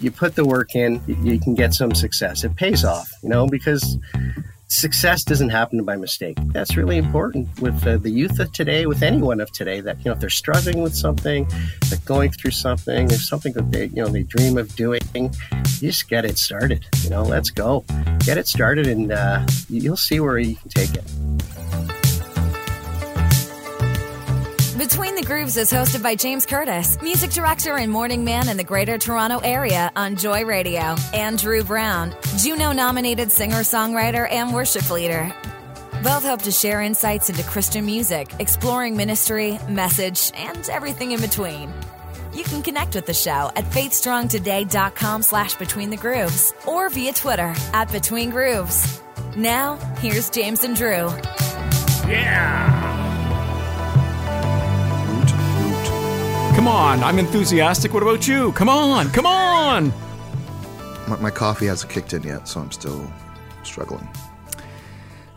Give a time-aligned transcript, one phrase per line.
[0.00, 2.44] you put the work in, you can get some success.
[2.44, 3.98] It pays off, you know, because
[4.68, 6.36] success doesn't happen by mistake.
[6.52, 9.80] That's really important with the youth of today, with anyone of today.
[9.80, 11.48] That you know, if they're struggling with something,
[11.88, 15.00] they're going through something, there's something that they you know they dream of doing.
[15.14, 15.30] You
[15.80, 16.86] just get it started.
[17.02, 17.84] You know, let's go,
[18.20, 21.04] get it started, and uh, you'll see where you can take it.
[24.78, 28.62] Between the Grooves is hosted by James Curtis, music director and morning man in the
[28.62, 34.88] Greater Toronto Area on Joy Radio, and Drew Brown, Juno nominated singer songwriter and worship
[34.88, 35.34] leader.
[36.04, 41.74] Both hope to share insights into Christian music, exploring ministry, message, and everything in between.
[42.32, 47.52] You can connect with the show at faithstrongtoday.com slash between the grooves or via Twitter
[47.74, 49.02] at between grooves.
[49.36, 51.08] Now, here's James and Drew.
[52.06, 52.87] Yeah!
[56.58, 57.94] Come on, I'm enthusiastic.
[57.94, 58.50] What about you?
[58.50, 59.92] Come on, come on!
[61.06, 63.08] My, my coffee hasn't kicked in yet, so I'm still
[63.62, 64.08] struggling.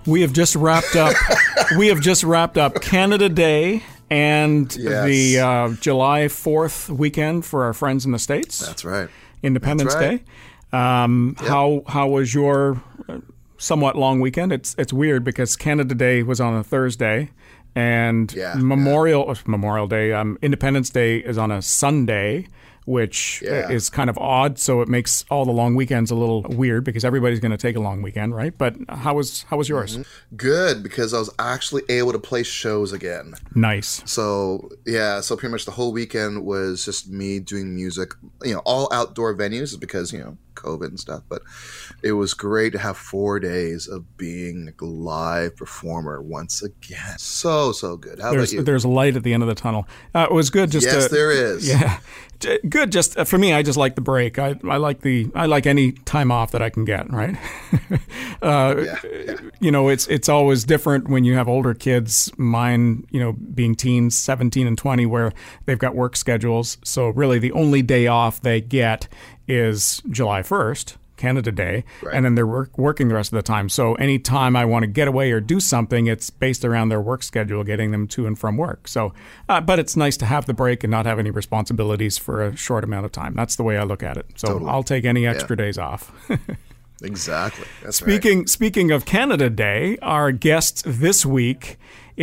[0.07, 1.15] We have just wrapped up.
[1.77, 5.05] we have just wrapped up Canada Day and Yes.
[5.05, 8.57] the uh, July Fourth weekend for our friends in the states.
[8.57, 9.07] That's right.
[9.43, 10.25] Independence That's right.
[10.71, 10.75] Day.
[10.75, 13.19] Um, How how was your uh,
[13.59, 14.51] somewhat long weekend?
[14.51, 17.29] It's it's weird because Canada Day was on a Thursday,
[17.75, 22.47] and Yeah, Memorial uh, Memorial Day, um, Independence Day is on a Sunday,
[22.85, 23.69] which Yeah.
[23.71, 24.57] is kind of odd.
[24.59, 27.75] So it makes all the long weekends a little weird because everybody's going to take
[27.75, 28.57] a long weekend, right?
[28.57, 29.99] But how was how was yours?
[30.35, 33.35] Good because I was actually able to play shows again.
[33.55, 34.01] Nice.
[34.05, 38.61] So yeah, so pretty much the whole weekend was just me doing music, you know,
[38.65, 41.23] all outdoor venues because you know COVID and stuff.
[41.29, 41.41] But
[42.03, 47.17] it was great to have four days of being a live performer once again.
[47.17, 48.19] So so good.
[48.19, 48.63] How There's about you?
[48.63, 49.87] there's light at the end of the tunnel.
[50.13, 51.67] Uh, it was good just yes, to, there is.
[51.67, 51.99] Yeah,
[52.67, 52.91] good.
[52.91, 54.39] Just uh, for me, I just like the break.
[54.39, 57.11] I, I like the I like any time off that I can get.
[57.11, 57.35] Right.
[58.41, 59.35] uh, Yeah, yeah.
[59.59, 62.31] You know, it's it's always different when you have older kids.
[62.37, 65.31] Mine, you know, being teens, seventeen and twenty, where
[65.65, 66.77] they've got work schedules.
[66.83, 69.07] So really, the only day off they get
[69.51, 70.97] is July first.
[71.17, 72.15] Canada Day, Right.
[72.15, 73.69] and then they're work, working the rest of the time.
[73.69, 77.21] So anytime I want to get away or do something, it's based around their work
[77.21, 78.87] schedule, getting them to and from work.
[78.87, 79.13] So,
[79.47, 82.55] uh, but it's nice to have the break and not have any responsibilities for a
[82.57, 83.35] short amount of time.
[83.35, 84.25] That's the way I look at it.
[84.35, 84.71] So Totally.
[84.71, 86.11] I'll take any extra days off.
[87.03, 87.65] Exactly.
[87.83, 88.07] That's right.
[88.11, 91.79] Speaking speaking of Canada Day, our guest this week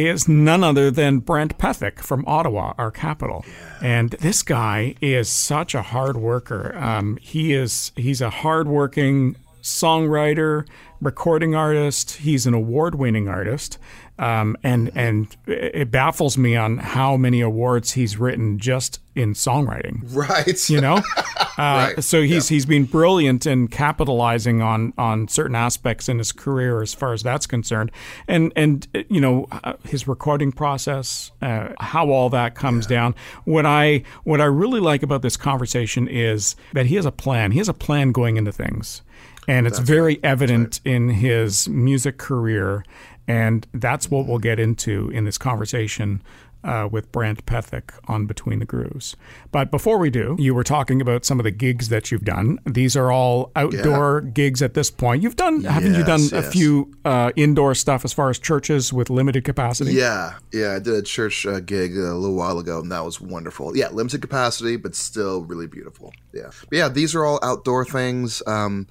[0.06, 3.44] is none other than Brent Pethick from Ottawa, our capital.
[3.82, 6.76] And this guy is such a hard worker.
[6.76, 10.66] Um, he is he's a hardworking songwriter,
[11.00, 12.12] recording artist.
[12.16, 13.78] He's an award-winning artist.
[14.18, 20.00] Um, and and it baffles me on how many awards he's written just in songwriting
[20.14, 20.68] Right.
[20.70, 21.02] you know.
[21.58, 22.04] Uh, Right.
[22.04, 26.94] So he's he's been brilliant in capitalizing on on certain aspects in his career as
[26.94, 27.90] far as that's concerned,
[28.28, 33.12] and and you know uh, his recording process, uh, how all that comes down.
[33.44, 37.50] What I what I really like about this conversation is that he has a plan.
[37.50, 39.02] He has a plan going into things,
[39.48, 42.84] and it's very evident in his music career.
[43.26, 46.22] And that's what we'll get into in this conversation
[46.64, 49.16] uh, with Brent Pethick on Between the Grooves.
[49.52, 52.58] But before we do, you were talking about some of the gigs that you've done.
[52.66, 55.22] These are all outdoor gigs at this point.
[55.22, 58.92] You've done, haven't you done Yes, a few uh, indoor stuff as far as churches
[58.92, 59.92] with limited capacity?
[59.92, 63.20] Yeah, yeah, I did a church uh, gig a little while ago, and that was
[63.20, 63.76] wonderful.
[63.76, 66.12] Yeah, limited capacity, but still really beautiful.
[66.32, 68.88] Yeah, but yeah, these are all outdoor things, um,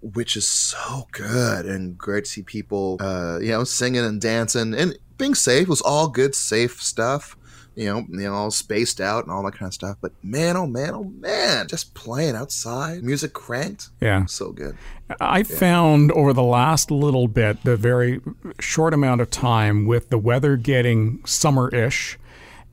[0.00, 4.74] which is so good and great to see people, uh, you know, singing and dancing
[4.74, 7.36] and being safe was all good, safe stuff.
[7.74, 9.98] You know, you know, all spaced out and all that kind of stuff.
[10.00, 14.26] But man, oh man, oh man, just playing outside, music cranked, Yeah.
[14.26, 14.76] so good.
[15.20, 18.20] I found over the last little bit, the very
[18.58, 22.18] short amount of time with the weather getting summer ish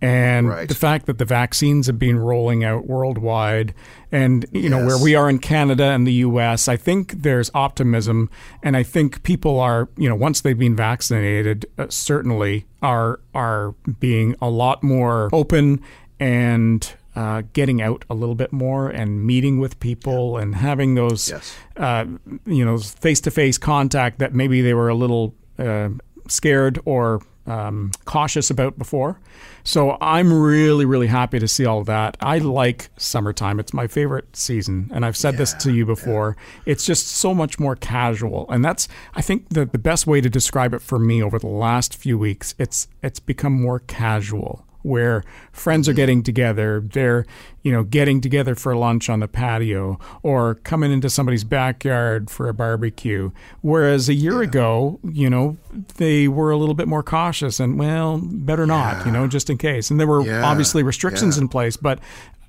[0.01, 0.67] and Right.
[0.67, 3.75] the fact that the vaccines have been rolling out worldwide
[4.15, 8.29] and you know where we are in Canada and the US I think there's optimism
[8.63, 13.73] and I think people are you know once they've been vaccinated uh, certainly are are
[13.99, 15.81] being a lot more open
[16.19, 21.29] and uh, getting out a little bit more and meeting with people and having those
[21.29, 21.55] Yes.
[21.77, 22.05] uh,
[22.45, 25.89] you know face to face contact that maybe they were a little uh,
[26.27, 29.19] scared or um, cautious about before.
[29.65, 32.17] So I'm really, really happy to see all that.
[32.21, 33.59] I like summertime.
[33.59, 34.91] It's my favorite season.
[34.93, 36.37] And I've said this to you before.
[36.67, 38.45] It's just so much more casual.
[38.49, 41.47] And that's, I think, the, the best way to describe it for me over the
[41.47, 42.53] last few weeks.
[42.59, 46.81] It's, it's become more casual where friends are getting together.
[46.81, 47.25] They're,
[47.63, 52.47] you know, getting together for lunch on the patio or coming into somebody's backyard for
[52.47, 53.31] a barbecue.
[53.61, 54.49] Whereas a year yeah.
[54.49, 55.57] ago, you know,
[55.97, 59.57] they were a little bit more cautious and, well, better not, you know, just in
[59.57, 59.89] case.
[59.89, 60.45] And there were yeah.
[60.45, 61.99] obviously restrictions in place, but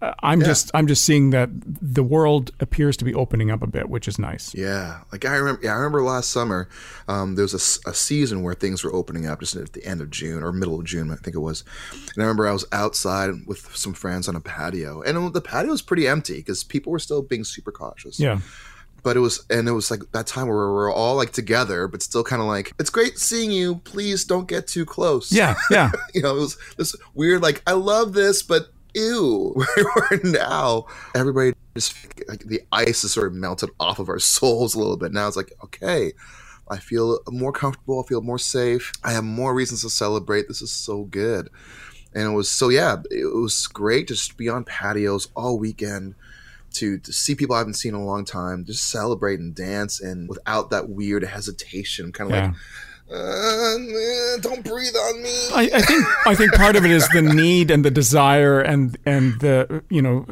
[0.00, 0.46] I'm yeah.
[0.46, 4.06] just I'm just seeing that the world appears to be opening up a bit, which
[4.08, 4.54] is nice.
[4.54, 5.60] Yeah, like I remember.
[5.64, 6.68] Yeah, I remember last summer
[7.08, 10.00] um, there was a, a, season where things were opening up, just at the end
[10.00, 11.64] of June or middle of June, I think it was.
[11.92, 15.70] And I remember I was outside with some friends on a patio, and the patio
[15.70, 18.20] was pretty empty because people were still being super cautious.
[18.20, 18.40] Yeah
[19.02, 21.86] but it was and it was like that time where we were all like together
[21.86, 25.54] but still kind of like it's great seeing you please don't get too close yeah
[25.70, 29.54] yeah you know it was this weird like i love this but ew.
[29.76, 31.94] Where now everybody just
[32.28, 35.12] like the ice is sort of melted off of our souls a little bit.
[35.12, 36.12] Now it's like, okay,
[36.68, 38.02] I feel more comfortable.
[38.02, 38.92] I feel more safe.
[39.04, 40.48] I have more reasons to celebrate.
[40.48, 41.48] This is so good.
[42.14, 46.14] And it was so yeah, it was great to just be on patios all weekend.
[46.74, 49.98] To, to see people I haven't seen in a long time, just celebrate and dance,
[49.98, 52.46] and without that weird hesitation, kind of yeah.
[52.48, 52.54] like,
[53.12, 55.48] uh, don't breathe on me.
[55.54, 58.96] I, I think I think part of it is the need and the desire and
[59.06, 60.26] and the you know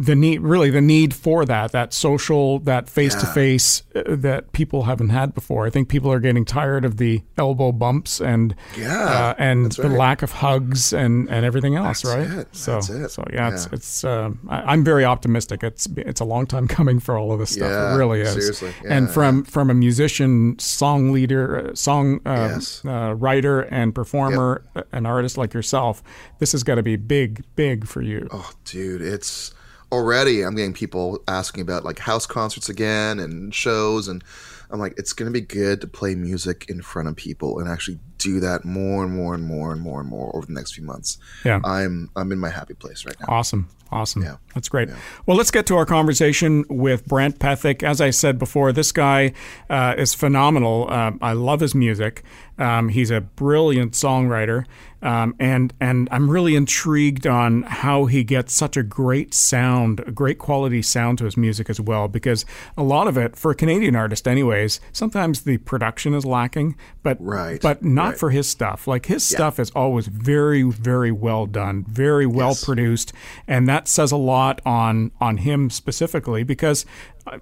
[0.00, 4.84] the need really the need for that that social that face to face that people
[4.84, 5.66] haven't had before.
[5.66, 9.90] I think people are getting tired of the elbow bumps and yeah uh, and the
[9.90, 12.00] lack of hugs and and everything else.
[12.00, 12.38] That's right.
[12.40, 12.56] It.
[12.56, 13.10] So it.
[13.10, 15.62] so yeah, yeah, it's it's uh, I, am very optimistic.
[15.62, 17.68] It's it's a long time coming for all of this stuff.
[17.68, 18.32] Yeah, it really is.
[18.32, 18.72] Seriously.
[18.82, 22.82] Yeah, and from from a musician, song leader, uh, song uh, yes.
[22.86, 24.88] Uh, writer, and performer, yep.
[24.92, 26.02] an artist like yourself,
[26.38, 28.28] this has got to be big big for you.
[28.30, 29.52] Oh, dude, it's
[29.92, 34.22] already I'm getting people asking about like house concerts again and shows and
[34.70, 37.68] I'm like it's going to be good to play music in front of people and
[37.68, 40.74] actually do that more and more and more and more and more over the next
[40.74, 41.18] few months.
[41.44, 41.60] Yeah.
[41.64, 43.26] I'm I'm in my happy place right now.
[43.28, 43.68] Awesome.
[43.92, 44.22] Awesome.
[44.22, 44.36] Yeah.
[44.54, 44.88] That's great.
[44.88, 44.96] Yeah.
[45.26, 47.82] Well, let's get to our conversation with Brent Pethick.
[47.82, 49.32] As I said before, this guy
[49.68, 50.86] uh, is phenomenal.
[50.88, 52.22] Uh, I love his music.
[52.60, 54.66] Um, he's a brilliant songwriter.
[55.02, 60.10] Um, and and I'm really intrigued on how he gets such a great sound, a
[60.10, 62.06] great quality sound to his music as well.
[62.06, 62.44] Because
[62.76, 67.16] a lot of it, for a Canadian artist, anyways, sometimes the production is lacking, but
[67.18, 68.18] right, but not right.
[68.18, 68.86] for his stuff.
[68.86, 69.36] Like his yeah.
[69.38, 72.64] stuff is always very, very well done, very well yes.
[72.64, 73.12] produced,
[73.48, 76.84] and that says a lot on on him specifically because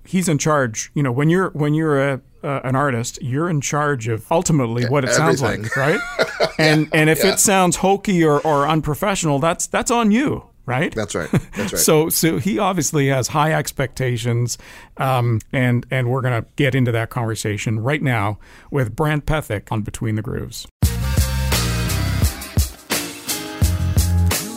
[0.04, 0.90] he's in charge.
[0.94, 4.86] You know, when you're when you're a uh, an artist, you're in charge of ultimately
[4.86, 5.64] what it Everything.
[5.64, 6.00] sounds like, right?
[6.58, 7.32] and and if yeah.
[7.32, 10.94] it sounds hokey or, or unprofessional, that's that's on you, right?
[10.94, 11.30] That's right.
[11.56, 11.82] That's right.
[11.82, 14.58] so so he obviously has high expectations,
[14.98, 18.38] um, and and we're gonna get into that conversation right now
[18.70, 20.66] with Brent Pethick on Between the Grooves.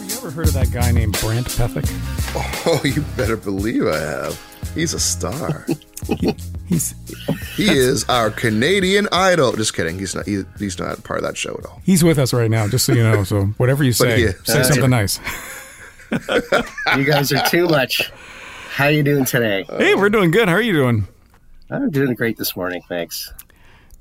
[0.07, 1.89] You ever heard of that guy named Brent Pethick?
[2.63, 4.50] Oh, you better believe I have.
[4.73, 5.65] He's a star.
[6.07, 6.35] he,
[6.67, 6.95] he's
[7.55, 9.53] he is our Canadian idol.
[9.53, 9.99] Just kidding.
[9.99, 10.25] He's not.
[10.25, 11.81] He, he's not part of that show at all.
[11.85, 13.23] He's with us right now, just so you know.
[13.23, 15.19] So whatever you say, say something nice.
[16.97, 18.11] you guys are too much.
[18.69, 19.65] How you doing today?
[19.69, 20.47] Hey, we're doing good.
[20.47, 21.07] How are you doing?
[21.69, 22.81] I'm doing great this morning.
[22.87, 23.31] Thanks.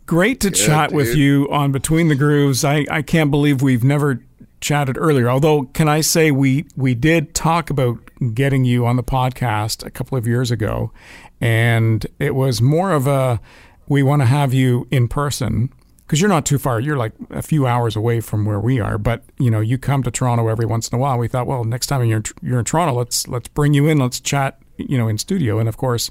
[0.07, 0.97] Great to Good, chat dude.
[0.97, 2.65] with you on Between the Grooves.
[2.65, 4.23] I, I can't believe we've never
[4.61, 5.29] chatted earlier.
[5.29, 7.99] Although, can I say we we did talk about
[8.35, 10.93] getting you on the podcast a couple of years ago,
[11.41, 13.41] and it was more of a
[13.89, 15.73] we want to have you in person
[16.11, 16.81] because you're not too far.
[16.81, 20.03] You're like a few hours away from where we are, but you know you come
[20.03, 21.19] to Toronto every once in a while.
[21.19, 23.99] We thought, well, next time you're you're in Toronto, let's let's bring you in.
[23.99, 24.59] Let's chat
[24.89, 25.59] you know in studio.
[25.59, 26.11] And of course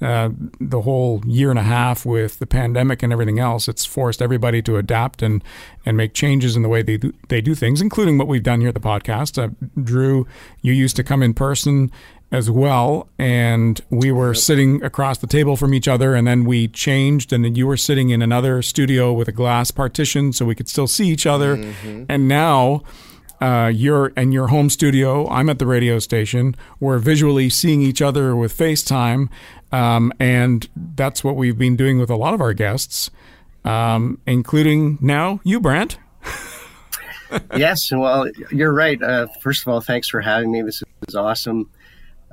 [0.00, 4.22] uh, the whole year and a half with the pandemic and everything else it's forced
[4.22, 5.42] everybody to adapt and
[5.84, 8.60] and make changes in the way they do, they do things including what we've done
[8.60, 9.42] here at the podcast.
[9.42, 9.48] Uh,
[9.82, 10.26] drew
[10.62, 11.90] you used to come in person
[12.32, 16.68] as well and we were sitting across the table from each other and then we
[16.68, 20.54] changed and then you were sitting in another studio with a glass partition so we
[20.54, 21.56] could still see each other.
[21.56, 22.04] Mm-hmm.
[22.08, 22.82] and now
[23.40, 25.28] uh, you're in your home studio.
[25.28, 26.54] I'm at the radio station.
[26.78, 29.28] We're visually seeing each other with FaceTime,
[29.72, 33.10] um, and that's what we've been doing with a lot of our guests,
[33.64, 35.98] um, including now you, Brent.
[37.56, 39.02] yes, well, you're right.
[39.02, 40.62] Uh, first of all, thanks for having me.
[40.62, 41.70] This is awesome.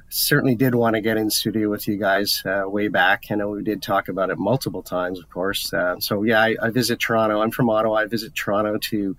[0.10, 3.26] Certainly did want to get in studio with you guys uh, way back.
[3.30, 5.74] I know we did talk about it multiple times, of course.
[5.74, 7.42] Uh, so yeah, I, I visit Toronto.
[7.42, 7.96] I'm from Ottawa.
[7.96, 9.18] I visit Toronto to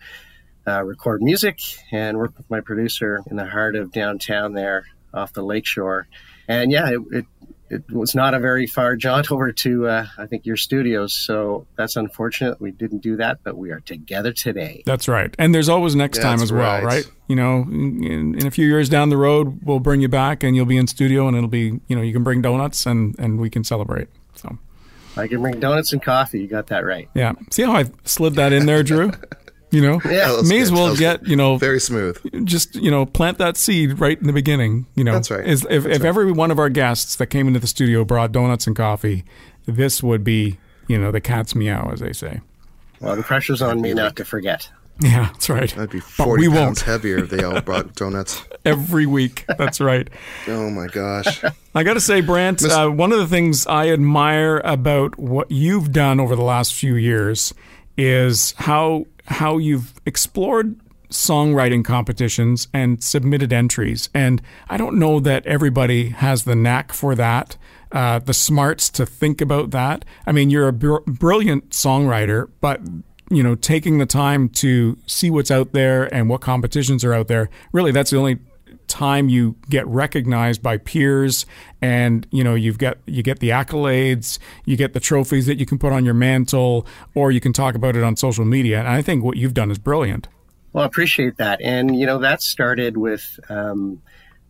[0.68, 1.60] uh, record music
[1.90, 6.06] and work with my producer in the heart of downtown there off the lakeshore.
[6.46, 7.26] And yeah, it, it
[7.70, 11.14] it was not a very far jaunt over to, uh, I think, your studios.
[11.14, 12.60] So that's unfortunate.
[12.60, 14.82] We didn't do that, but we are together today.
[14.86, 15.34] That's right.
[15.38, 16.84] And there's always next time as well, right.
[16.84, 17.10] right?
[17.26, 20.56] You know, in, in a few years down the road, we'll bring you back and
[20.56, 23.38] you'll be in studio and it'll be, you know, you can bring donuts and, and
[23.38, 24.08] we can celebrate.
[24.34, 24.56] So,
[25.16, 26.40] I can bring donuts and coffee.
[26.40, 27.08] You got that right.
[27.14, 27.32] yeah.
[27.50, 29.10] See how I slid that in there, Drew?
[29.70, 32.18] You know, Yeah, that was may as well That was get, you know, Very smooth.
[32.46, 35.46] just you know plant that seed right in the beginning you know That's right.
[35.46, 38.66] is if, if every one of our guests that came into the studio brought donuts
[38.66, 39.24] and coffee
[39.66, 42.40] this would be you know the cat's meow as they say
[43.00, 44.70] Well, the pressure's on me not to forget.
[45.00, 47.94] yeah that's right That'd be But 40 we pounds won't heavier if they all brought
[47.94, 48.42] donuts.
[48.64, 50.08] every week that's right
[50.48, 51.44] Oh my gosh.
[51.74, 55.92] I got to say, Brent, uh, one of the things I admire about what you've
[55.92, 57.52] done over the last few years
[57.98, 60.80] is how how you've explored
[61.10, 64.08] songwriting competitions and submitted entries.
[64.12, 67.56] And I don't know that everybody has the knack for that,
[67.92, 70.04] uh, the smarts to think about that.
[70.26, 72.80] I mean, you're a br- brilliant songwriter, but
[73.30, 77.28] you know, taking the time to see what's out there and what competitions are out
[77.28, 78.38] there, really, that's the only
[78.88, 81.46] time you get recognized by peers
[81.80, 85.66] and you know you've got you get the accolades you get the trophies that you
[85.66, 88.88] can put on your mantle or you can talk about it on social media and
[88.88, 90.28] i think what you've done is brilliant
[90.72, 91.60] Well, I appreciate that.
[91.62, 94.02] And, you know, that started with um,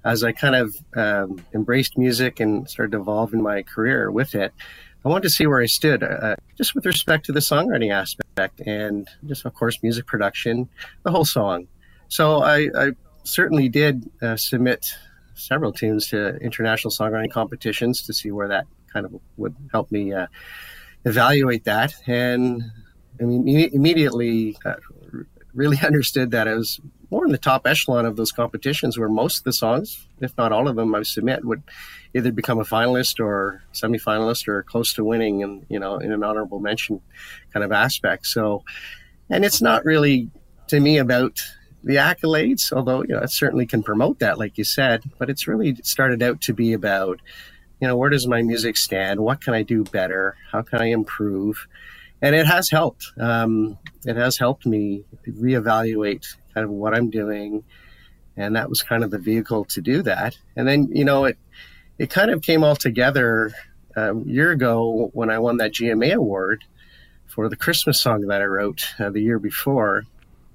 [0.04, 4.34] as I kind of um, embraced music and started to evolve in my career with
[4.34, 4.52] it.
[5.04, 8.60] I wanted to see where I stood, uh, just with respect to the songwriting aspect
[8.60, 10.68] and just, of course, music production,
[11.04, 11.68] the whole song.
[12.08, 12.90] So I, I
[13.28, 14.86] certainly did uh, submit
[15.34, 20.12] several tunes to international songwriting competitions to see where that kind of would help me
[20.12, 20.26] uh,
[21.04, 21.94] evaluate that.
[22.06, 22.62] And
[23.20, 24.74] I mean, immediately uh,
[25.54, 26.80] really understood that I was
[27.10, 30.52] more in the top echelon of those competitions where most of the songs, if not
[30.52, 31.62] all of them I submit, would
[32.14, 36.22] either become a finalist or semifinalist or close to winning and, you know, in an
[36.22, 37.00] honorable mention
[37.52, 38.26] kind of aspect.
[38.26, 38.62] So,
[39.30, 40.30] and it's not really
[40.68, 41.40] to me about
[41.84, 45.46] the accolades, although, you know, it certainly can promote that, like you said, but it's
[45.46, 47.20] really started out to be about,
[47.80, 49.20] you know, where does my music stand?
[49.20, 50.36] What can I do better?
[50.50, 51.68] How can I improve?
[52.20, 53.12] and it has helped.
[53.18, 57.64] Um, it has helped me reevaluate kind of what I'm doing,
[58.36, 60.36] and that was kind of the vehicle to do that.
[60.56, 61.38] And then you know it
[61.98, 63.52] it kind of came all together
[63.96, 66.64] a year ago when I won that GMA award
[67.26, 70.04] for the Christmas song that I wrote uh, the year before,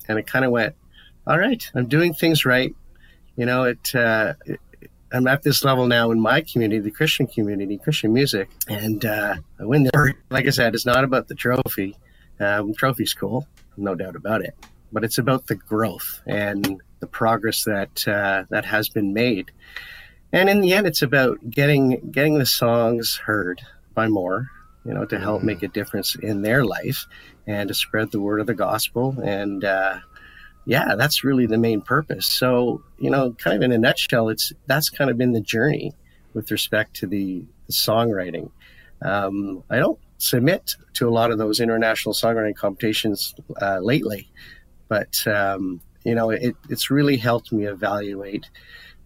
[0.07, 0.75] and it kind of went,
[1.25, 2.73] all right, I'm doing things right.
[3.35, 4.59] You know, it, uh, it
[5.13, 9.35] I'm at this level now in my community, the Christian community, Christian music, and uh,
[9.59, 10.15] I win there.
[10.31, 11.95] Like I said, it's not about the trophy.
[12.39, 14.55] Um, trophy's cool, no doubt about it,
[14.91, 19.51] but it's about the growth and the progress that uh, that has been made.
[20.31, 23.61] And in the end, it's about getting getting the songs heard
[23.93, 24.49] by more,
[24.83, 27.05] you know, to help make a difference in their life
[27.45, 29.15] and to spread the word of the gospel.
[29.23, 29.99] And uh,
[30.65, 32.25] yeah, that's really the main purpose.
[32.25, 35.93] So, you know, kind of in a nutshell, it's that's kind of been the journey
[36.33, 38.49] with respect to the, the songwriting.
[39.01, 44.29] Um, I don't submit to a lot of those international songwriting competitions uh, lately,
[44.87, 48.49] but um, you know, it, it's really helped me evaluate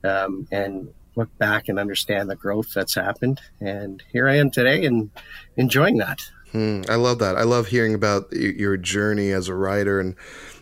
[0.04, 3.42] um, and look back and understand the growth that's happened.
[3.60, 5.10] And here I am today, and
[5.56, 6.20] enjoying that.
[6.52, 7.36] Hmm, I love that.
[7.36, 10.00] I love hearing about your journey as a writer.
[10.00, 10.16] And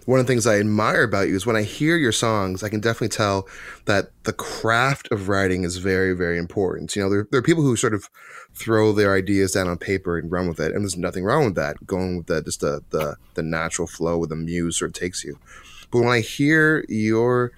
[0.06, 2.70] one of the things I admire about you is when I hear your songs, I
[2.70, 3.48] can definitely tell
[3.86, 6.96] that the craft of writing is very, very important.
[6.96, 8.10] You know, there, there are people who sort of
[8.54, 10.74] throw their ideas down on paper and run with it.
[10.74, 14.18] And there's nothing wrong with that, going with that, just the, the, the natural flow
[14.18, 15.38] with the muse sort of takes you.
[15.92, 17.51] But when I hear your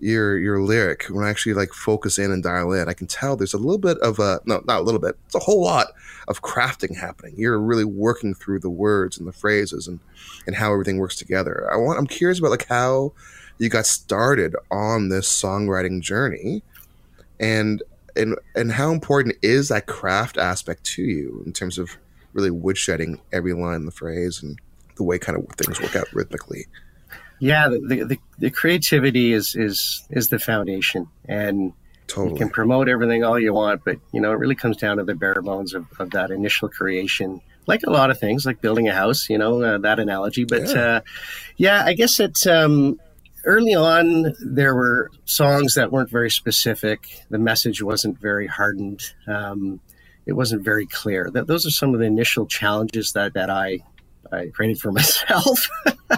[0.00, 3.36] your your lyric when I actually like focus in and dial in, I can tell
[3.36, 5.16] there's a little bit of a no, not a little bit.
[5.26, 5.88] It's a whole lot
[6.28, 7.34] of crafting happening.
[7.36, 10.00] You're really working through the words and the phrases and
[10.46, 11.68] and how everything works together.
[11.72, 13.12] I want I'm curious about like how
[13.58, 16.62] you got started on this songwriting journey
[17.38, 17.82] and
[18.16, 21.96] and and how important is that craft aspect to you in terms of
[22.32, 24.58] really woodshedding every line in the phrase and
[24.96, 26.66] the way kind of things work out rhythmically.
[27.40, 31.72] Yeah, the, the, the creativity is, is is the foundation, and
[32.06, 32.32] Totally.
[32.32, 35.04] you can promote everything all you want, but you know it really comes down to
[35.04, 37.40] the bare bones of, of that initial creation.
[37.66, 40.44] Like a lot of things, like building a house, you know uh, that analogy.
[40.44, 40.80] But Yeah.
[40.82, 41.00] uh,
[41.56, 43.00] yeah I guess it's um,
[43.44, 47.24] early on there were songs that weren't very specific.
[47.30, 49.00] The message wasn't very hardened.
[49.26, 49.80] Um,
[50.26, 51.30] it wasn't very clear.
[51.32, 53.78] That those are some of the initial challenges that that I
[54.30, 55.66] I created for myself.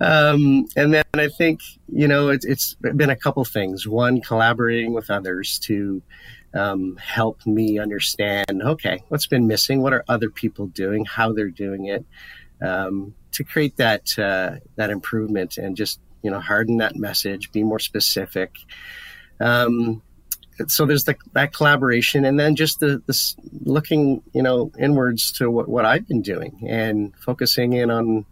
[0.00, 3.86] um, and then I think you know it's, it's been a couple things.
[3.86, 6.02] One, collaborating with others to
[6.54, 9.82] um, help me understand okay, what's been missing?
[9.82, 11.04] What are other people doing?
[11.04, 12.04] How they're doing it?
[12.60, 17.62] Um, to create that uh, that improvement and just you know harden that message, be
[17.62, 18.56] more specific.
[19.40, 20.02] Um,
[20.66, 25.50] so there's the, that collaboration, and then just the this looking you know inwards to
[25.50, 28.26] what, what I've been doing and focusing in on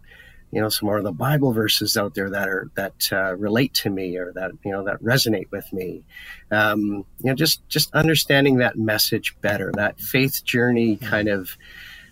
[0.57, 3.75] you know some more of the Bible verses out there that are that uh, relate
[3.75, 6.03] to me or that you know that resonate with me.
[6.49, 11.55] Um, you know, just just understanding that message better, that faith journey kind of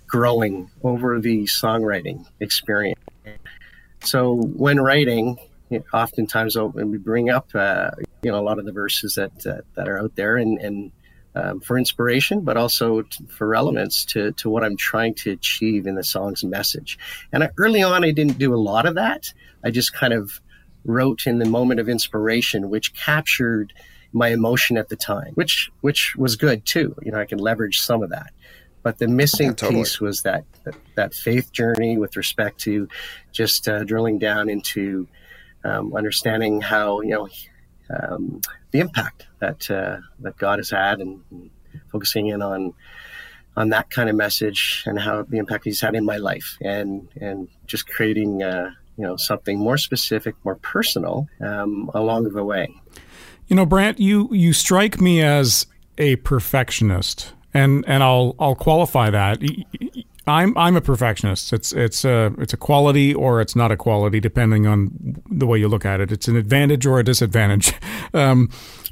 [0.05, 2.99] growing over the songwriting experience.
[4.01, 5.39] So when writing,
[5.71, 7.89] you know, oftentimes we bring up uh,
[8.21, 10.91] you know a lot of the verses that uh, that are out there and and
[11.35, 15.85] um, for inspiration, but also t- for relevance to, to what I'm trying to achieve
[15.85, 16.97] in the song's message.
[17.31, 19.33] And I, early on, I didn't do a lot of that.
[19.63, 20.39] I just kind of
[20.85, 23.73] wrote in the moment of inspiration, which captured
[24.13, 26.95] my emotion at the time, which which was good too.
[27.03, 28.31] You know, I can leverage some of that.
[28.81, 29.81] But the missing yeah, totally.
[29.81, 32.87] piece was that, that, that faith journey with respect to
[33.31, 35.07] just uh, drilling down into
[35.63, 37.27] um, understanding how you know
[37.89, 41.49] um, the impact that uh, that God has had, and, and,
[41.91, 42.73] focusing in on
[43.57, 47.07] on that kind of message and how the impact He's had in my life, and
[47.19, 52.73] and just creating uh, you know something more specific, more personal um, along the way.
[53.47, 59.09] You know, Brent, you you strike me as a perfectionist, and and I'll I'll qualify
[59.09, 59.41] that.
[60.27, 61.53] I'm I'm a perfectionist.
[61.53, 65.59] It's it's a it's a quality or it's not a quality depending on the way
[65.59, 66.11] you look at it.
[66.11, 67.73] It's an advantage or a disadvantage.
[68.13, 68.49] Um,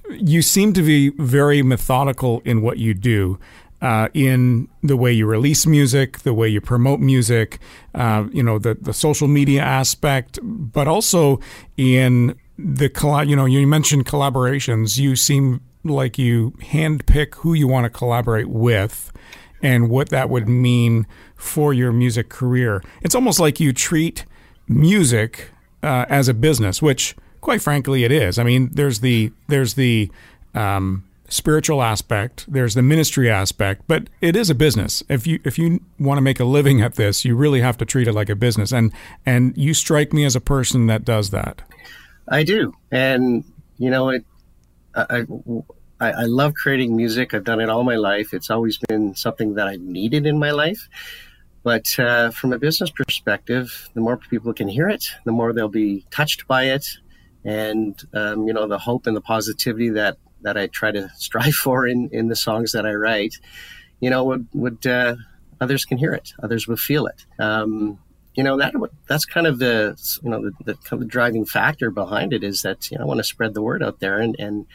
[0.10, 3.40] you seem to be very methodical in what you do.
[3.82, 7.60] Uh, in the way you release music, the way you promote music,
[7.96, 11.40] uh, you know the the social media aspect, but also
[11.78, 12.92] in the
[13.25, 14.98] you know you mentioned collaborations.
[14.98, 19.12] You seem like you handpick who you want to collaborate with
[19.63, 22.84] and what that would mean for your music career.
[23.01, 24.25] It's almost like you treat
[24.67, 25.50] music
[25.82, 28.38] uh, as a business, which, quite frankly, it is.
[28.38, 30.12] I mean, there's the there's the
[30.53, 35.01] um, spiritual aspect, there's the ministry aspect, but it is a business.
[35.10, 37.86] If you if you want to make a living at this, you really have to
[37.86, 38.71] treat it like a business.
[38.71, 38.91] And
[39.26, 41.62] and you strike me as a person that does that.
[42.28, 43.43] I do, and
[43.78, 44.26] you know it.
[44.95, 45.26] I,
[45.99, 47.34] I, I love creating music.
[47.34, 48.34] I've done it all my life.
[48.34, 50.89] It's always been something that I've needed in my life.
[51.63, 55.69] But uh, from a business perspective, the more people can hear it, the more they'll
[55.69, 56.86] be touched by it,
[57.45, 61.53] and um, you know the hope and the positivity that that I try to strive
[61.53, 63.36] for in in the songs that I write,
[64.01, 65.15] you know, would would uh,
[65.62, 67.25] others can hear it, others will feel it.
[67.39, 67.99] Um,
[68.36, 68.73] you know that
[69.08, 72.63] that's kind of the you know the, the, kind of driving factor behind it is
[72.63, 74.65] that you know I want to spread the word out there and and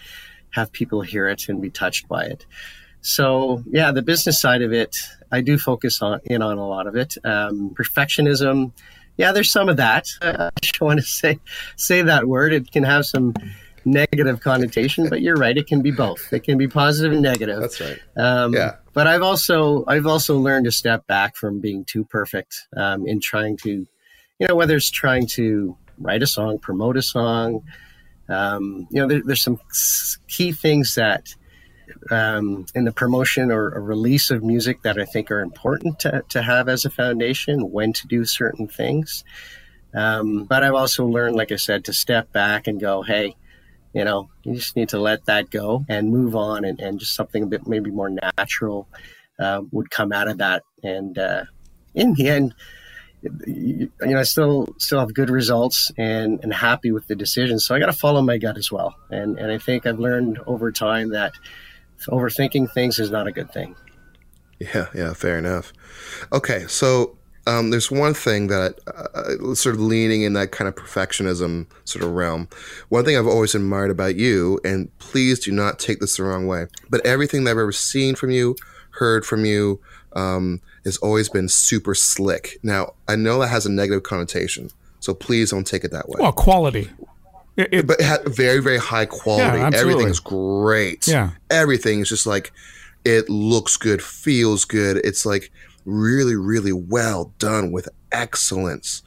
[0.50, 2.46] have people hear it and be touched by it.
[3.00, 4.96] So yeah, the business side of it,
[5.30, 7.14] I do focus on in on a lot of it.
[7.24, 8.72] Um, perfectionism,
[9.16, 10.06] yeah, there's some of that.
[10.22, 11.38] I don't want to say
[11.76, 12.52] say that word.
[12.52, 13.34] It can have some
[13.84, 15.56] negative connotation, but you're right.
[15.56, 16.32] It can be both.
[16.32, 17.60] It can be positive and negative.
[17.60, 17.98] That's right.
[18.16, 18.76] Um, yeah.
[18.92, 23.20] But I've also I've also learned to step back from being too perfect um, in
[23.20, 23.86] trying to,
[24.38, 27.62] you know, whether it's trying to write a song, promote a song,
[28.28, 29.60] um, you know, there, there's some
[30.28, 31.34] key things that
[32.10, 36.22] um, in the promotion or a release of music that I think are important to,
[36.28, 39.24] to have as a foundation, when to do certain things.
[39.94, 43.34] Um, but I've also learned, like I said, to step back and go, hey,
[43.94, 47.14] you know, you just need to let that go and move on, and, and just
[47.14, 48.86] something a bit maybe more natural
[49.38, 50.62] uh, would come out of that.
[50.82, 51.44] And uh,
[51.94, 52.54] in the end,
[53.22, 57.58] you know, I still still have good results and and happy with the decision.
[57.58, 58.94] So I got to follow my gut as well.
[59.10, 61.32] And and I think I've learned over time that
[62.08, 63.74] overthinking things is not a good thing.
[64.58, 65.72] Yeah, yeah, fair enough.
[66.32, 70.74] Okay, so um, there's one thing that uh, sort of leaning in that kind of
[70.74, 72.48] perfectionism sort of realm.
[72.88, 76.46] One thing I've always admired about you, and please do not take this the wrong
[76.46, 78.56] way, but everything that I've ever seen from you,
[78.90, 79.80] heard from you,
[80.12, 82.58] um, has always been super slick.
[82.62, 86.18] Now, I know that has a negative connotation, so please don't take it that way.
[86.20, 86.90] Well, quality.
[87.56, 89.58] It, it, but it had very, very high quality.
[89.58, 91.08] Yeah, is great.
[91.08, 91.30] Yeah.
[91.50, 92.52] Everything is just like,
[93.04, 94.98] it looks good, feels good.
[94.98, 95.50] It's like
[95.84, 99.02] really, really well done with excellence.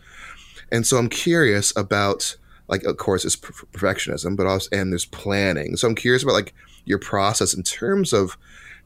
[0.71, 2.35] And so I'm curious about,
[2.67, 5.75] like, of course, it's perfectionism, but also, and there's planning.
[5.77, 6.53] So I'm curious about, like,
[6.85, 8.37] your process in terms of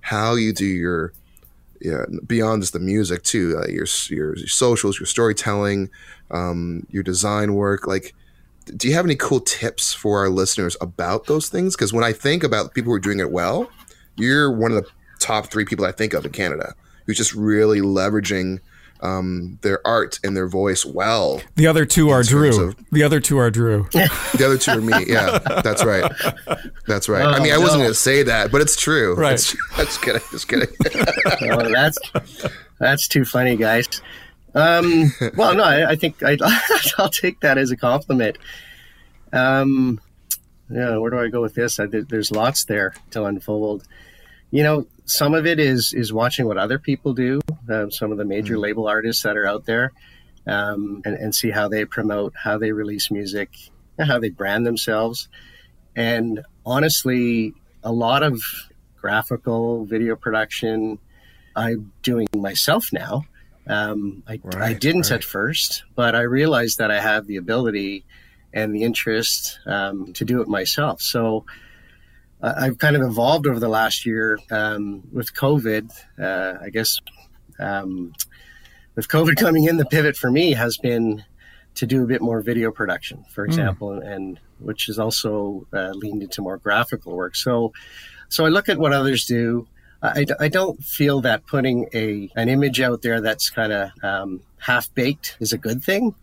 [0.02, 1.14] how you do your
[1.82, 5.90] yeah, beyond just the music too, uh, your, your, your socials, your storytelling,
[6.32, 7.88] um, your design work.
[7.88, 8.14] Like,
[8.76, 11.76] do you have any cool tips for our listeners about those things?
[11.76, 13.70] Because when I think about people who are doing it well,
[14.16, 16.74] you're one of the top three people I think of in Canada
[17.06, 18.60] who's just really leveraging
[19.06, 21.42] um, their art and their voice well.
[21.56, 22.70] The other two are Drew.
[22.70, 23.88] of- the other two are Drew.
[23.94, 25.06] The other two are me.
[25.08, 26.12] Yeah, that's right.
[26.88, 27.24] That's right.
[27.26, 29.16] I mean, I Oh, wasn't going to say that, but it's true.
[29.16, 29.34] Right.
[29.34, 30.22] It's, just kidding.
[30.32, 30.68] Just kidding.
[31.52, 31.98] Oh, that's
[32.80, 33.88] that's too funny, guys.
[34.54, 36.38] Um, well, no, I, I think I,
[36.98, 38.38] I'll take that as a compliment.
[39.34, 40.00] Um,
[40.70, 41.80] yeah, where do I go with this?
[41.80, 43.84] I, there's lots there to unfold.
[44.52, 47.42] You know, some of it is is watching what other people do.
[47.70, 49.92] Um, some of the major label artists that are out there,
[50.48, 53.50] um, and, and see how they promote, how they release music,
[54.00, 55.30] how they brand themselves.
[55.96, 58.42] And honestly, a lot of
[59.00, 61.00] graphical video production
[61.56, 63.24] I'm doing myself now.
[63.68, 65.14] Um, I, I didn't right.
[65.14, 68.06] at first, but I realized that I have the ability
[68.54, 71.02] and the interest um, to do it myself.
[71.02, 71.46] So
[72.42, 75.92] I've kind of evolved over the last year um, with COVID.
[76.20, 77.00] Uh, I guess
[77.60, 78.14] um,
[78.96, 81.24] with COVID coming in, the pivot for me has been
[81.76, 86.24] to do a bit more video production, for example, and which is also uh, leaned
[86.24, 87.36] into more graphical work.
[87.36, 87.74] So,
[88.30, 89.68] so I look at what others do.
[90.02, 94.42] I, I don't feel that putting a an image out there that's kind of um,
[94.60, 96.16] half baked is a good thing.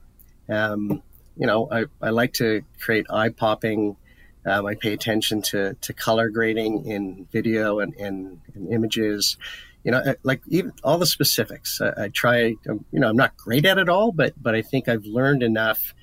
[0.48, 1.02] Um,
[1.36, 3.96] you know, I, I like to create eye popping.
[4.44, 9.36] Um, I pay attention to, to color grading in video and, and, and images.
[9.84, 11.80] You know, like even all the specifics.
[11.80, 12.54] I, I try.
[12.68, 15.42] um, You know, I'm not great at it all, but but I think I've learned
[15.42, 15.94] enough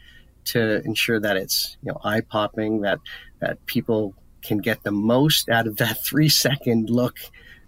[0.46, 3.00] to ensure that it's you know eye popping that
[3.40, 7.18] that people can get the most out of that three second look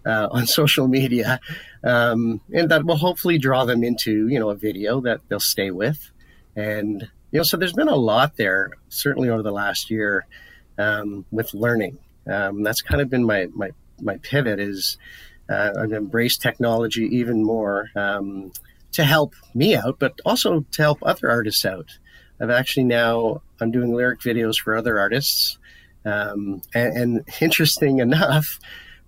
[0.04, 1.40] uh, on social media,
[1.84, 5.70] um, and that will hopefully draw them into you know a video that they'll stay
[5.70, 6.10] with,
[6.56, 10.26] and you know so there's been a lot there certainly over the last year
[10.78, 11.98] um, with learning.
[12.30, 13.70] Um, that's kind of been my my
[14.00, 18.52] my pivot is uh, I've embraced technology even more um,
[18.92, 21.98] to help me out, but also to help other artists out.
[22.40, 25.58] I've actually now I'm doing lyric videos for other artists,
[26.04, 28.58] um, and, and interesting enough,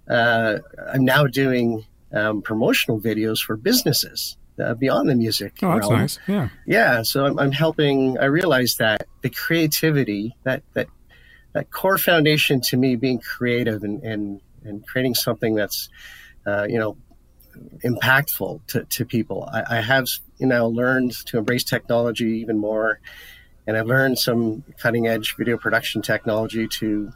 [0.09, 0.59] uh,
[0.93, 5.59] I'm now doing um, promotional videos for businesses uh, beyond the music.
[5.63, 6.01] Oh, that's realm.
[6.01, 6.19] nice.
[6.29, 6.49] Yeah.
[6.67, 8.19] Yeah, so I'm, I'm helping.
[8.19, 10.89] I realize that the creativity, that that
[11.55, 15.89] that core foundation to me, being creative and and, and creating something that's,
[16.47, 16.97] uh, you know,
[17.85, 19.49] impactful to, to people.
[19.53, 20.07] I, I have
[20.39, 23.01] you know learned to embrace technology even more,
[23.67, 27.13] and I've learned some cutting edge video production technology to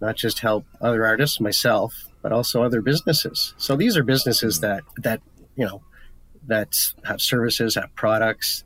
[0.00, 3.54] not just help other artists, myself, but also other businesses.
[3.56, 5.20] So these are businesses that that
[5.56, 5.82] you know
[6.46, 8.64] that have services, have products,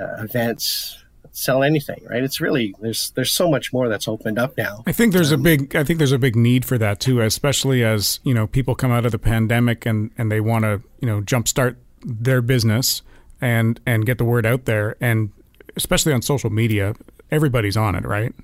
[0.00, 1.02] uh, events,
[1.32, 2.22] sell anything, right?
[2.22, 4.84] It's really there's there's so much more that's opened up now.
[4.86, 7.82] I think there's a big I think there's a big need for that too, especially
[7.82, 11.08] as, you know, people come out of the pandemic and, and they want to, you
[11.08, 13.02] know, jumpstart their business
[13.40, 15.30] and and get the word out there and
[15.74, 16.94] especially on social media,
[17.30, 18.34] everybody's on it, right?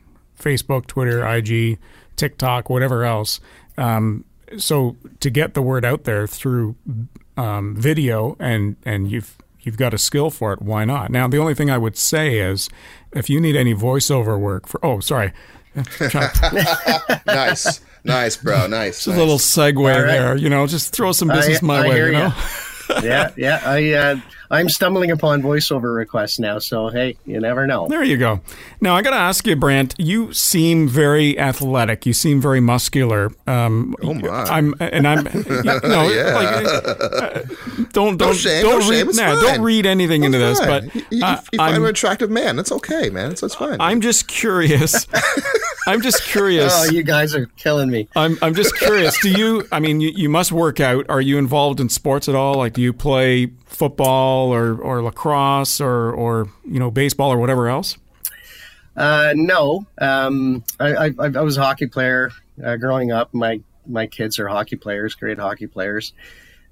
[0.41, 1.79] Facebook, Twitter, IG,
[2.17, 3.39] TikTok, whatever else.
[3.77, 4.25] Um,
[4.57, 6.75] so to get the word out there through
[7.37, 9.37] um, video and and you've
[9.69, 11.11] you've got a skill for it, why not?
[11.11, 12.71] Now the only thing I would say is
[13.13, 15.33] if you need any voiceover work for oh sorry.
[17.27, 18.67] nice, nice, bro.
[18.67, 19.05] Nice.
[19.05, 20.07] Just a little segue right.
[20.07, 22.19] there, you know, just throw some business I- my I way, you know.
[22.89, 23.01] ya.
[23.03, 23.61] yeah, yeah.
[23.65, 27.87] I uh, I'm stumbling upon voiceover requests now, so hey, you never know.
[27.89, 28.41] There you go.
[28.81, 29.95] Now I got to ask you, Brent.
[29.99, 32.07] You seem very athletic.
[32.07, 33.31] You seem very muscular.
[33.47, 34.29] Um, Oh, my.
[34.29, 35.27] I'm and I'm.
[35.49, 36.35] You know, Yeah.
[36.35, 37.41] like, uh,
[37.93, 38.99] don't don't shame, don't no read.
[38.99, 39.45] shame, it's no, fine.
[39.45, 40.59] don't read anything into this.
[40.59, 40.69] Fine.
[40.69, 42.57] But you, you, uh, you find I'm, an attractive man.
[42.57, 43.33] That's okay, man.
[43.33, 43.81] It's, it's fine.
[43.81, 45.07] I'm just curious.
[45.87, 46.73] I'm just curious.
[46.75, 48.09] Oh, you guys are killing me.
[48.15, 49.19] I'm I'm just curious.
[49.21, 49.67] Do you?
[49.73, 51.07] I mean, you, you must work out.
[51.09, 52.55] Are you involved in sports at all?
[52.57, 57.69] Like, do you play football or, or lacrosse or or you know baseball or whatever
[57.69, 57.97] else?
[58.97, 62.33] Uh, no, um, I, I, I was a hockey player
[62.65, 63.33] uh, growing up.
[63.33, 66.13] My my kids are hockey players, great hockey players.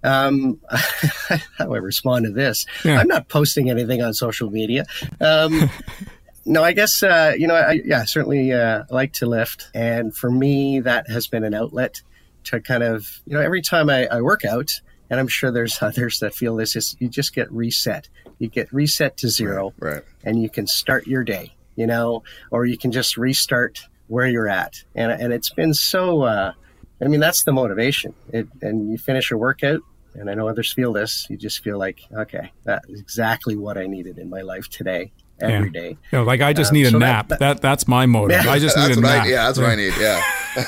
[0.03, 2.67] Um, how do I respond to this?
[2.85, 2.99] Yeah.
[2.99, 4.87] I'm not posting anything on social media.
[5.21, 5.71] Um,
[6.45, 10.31] no, I guess uh, you know, I, yeah, certainly uh, like to lift, and for
[10.31, 12.03] me, that has been an outlet
[12.45, 15.79] to kind of you know every time I, I work out, and I'm sure there's
[15.83, 18.09] others that feel this is you just get reset.
[18.39, 20.03] You get reset to zero right.
[20.25, 24.49] and you can start your day, you know, or you can just restart where you're
[24.49, 24.85] at.
[24.95, 26.53] And, and it's been so, uh,
[27.01, 28.15] I mean, that's the motivation.
[28.33, 29.81] It, and you finish your workout,
[30.15, 33.77] and I know others feel this, you just feel like, okay, that is exactly what
[33.77, 35.81] I needed in my life today, every Yeah.
[35.81, 35.89] day.
[36.13, 37.29] You know, like I just Um, need a so nap.
[37.29, 38.47] That, that- that's my motive.
[38.47, 39.25] I just need That's a nap.
[39.25, 39.93] I, yeah, that's what I need.
[40.01, 40.23] Yeah.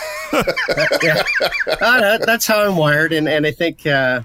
[1.03, 1.23] yeah,
[1.81, 3.87] uh, that's how I'm wired, and and I think.
[3.87, 4.23] Uh,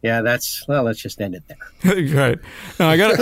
[0.00, 0.84] yeah, that's well.
[0.84, 2.14] Let's just end it there.
[2.14, 2.38] right.
[2.78, 3.18] Now I got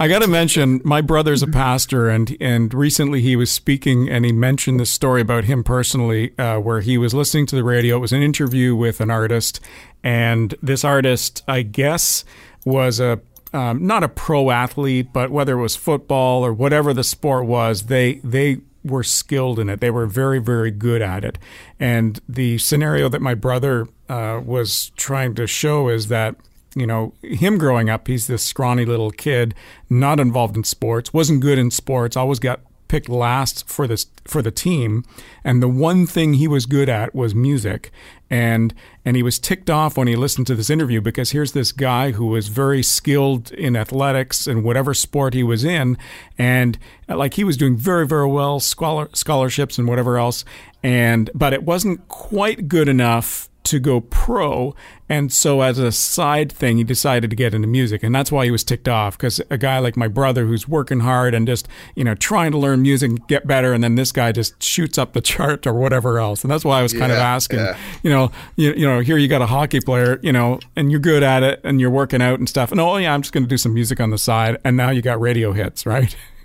[0.00, 4.24] I got to mention my brother's a pastor, and and recently he was speaking, and
[4.24, 7.96] he mentioned this story about him personally, uh, where he was listening to the radio.
[7.96, 9.60] It was an interview with an artist,
[10.02, 12.24] and this artist, I guess,
[12.64, 13.20] was a
[13.52, 17.84] um, not a pro athlete, but whether it was football or whatever the sport was,
[17.84, 19.80] they they were skilled in it.
[19.80, 21.38] They were very, very good at it.
[21.78, 26.36] And the scenario that my brother uh, was trying to show is that,
[26.74, 29.54] you know, him growing up, he's this scrawny little kid,
[29.90, 34.40] not involved in sports, wasn't good in sports, always got picked last for this for
[34.42, 35.04] the team
[35.44, 37.92] and the one thing he was good at was music
[38.30, 38.74] and
[39.08, 42.10] and he was ticked off when he listened to this interview because here's this guy
[42.10, 45.96] who was very skilled in athletics and whatever sport he was in
[46.36, 50.44] and uh, like he was doing very very well scholar, scholarships and whatever else
[50.82, 54.74] and but it wasn't quite good enough to go pro.
[55.10, 58.02] And so, as a side thing, he decided to get into music.
[58.02, 61.00] And that's why he was ticked off because a guy like my brother who's working
[61.00, 63.72] hard and just, you know, trying to learn music and get better.
[63.72, 66.44] And then this guy just shoots up the chart or whatever else.
[66.44, 67.78] And that's why I was kind yeah, of asking, yeah.
[68.02, 71.00] you know, you, you know, here you got a hockey player, you know, and you're
[71.00, 72.70] good at it and you're working out and stuff.
[72.70, 74.58] And oh, yeah, I'm just going to do some music on the side.
[74.64, 76.14] And now you got radio hits, right?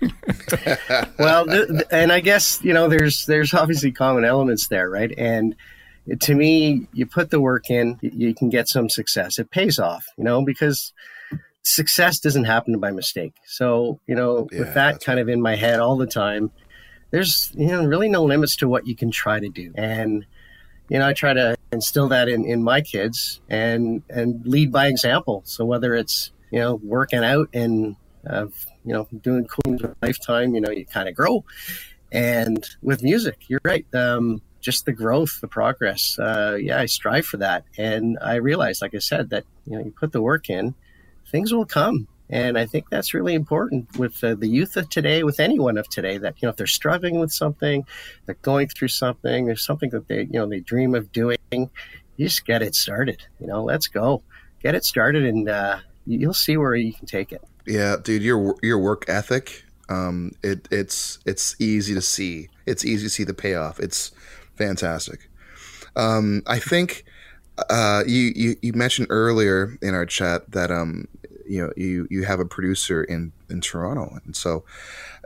[1.18, 5.12] well, th- th- and I guess, you know, there's, there's obviously common elements there, right?
[5.18, 5.54] And,
[6.20, 9.38] to me, you put the work in, you can get some success.
[9.38, 10.92] It pays off, you know, because
[11.62, 13.34] success doesn't happen by mistake.
[13.46, 16.50] So, you know, yeah, with that kind of in my head all the time,
[17.10, 19.72] there's, you know, really no limits to what you can try to do.
[19.76, 20.26] And,
[20.88, 24.88] you know, I try to instill that in, in my kids and, and lead by
[24.88, 25.42] example.
[25.46, 27.96] So whether it's, you know, working out and,
[28.28, 28.46] uh,
[28.84, 31.44] you know, doing cool with lifetime, you know, you kind of grow.
[32.12, 33.86] And with music, you're right.
[33.94, 36.18] Um, just the growth, the progress.
[36.18, 39.84] Uh, yeah, I strive for that, and I realize, like I said, that you know
[39.84, 40.74] you put the work in,
[41.30, 42.08] things will come.
[42.30, 45.86] And I think that's really important with uh, the youth of today, with anyone of
[45.90, 47.84] today, that, you know, if they're struggling with something,
[48.24, 51.68] they're going through something, there's something that they, you know, they dream of doing, you
[52.16, 53.22] just get it started.
[53.40, 54.22] You know, let's go.
[54.62, 57.42] Get it started and uh, you'll see where you can take it.
[57.66, 62.48] Yeah, dude, your your work ethic, um, it it's it's easy to see.
[62.66, 63.80] It's easy to see the payoff.
[63.80, 64.12] It's
[64.56, 65.28] fantastic.
[65.96, 67.04] Um, I think
[67.70, 71.06] uh, you, you, you mentioned earlier in our chat that um,
[71.46, 74.64] you know you you have a producer in in Toronto, and so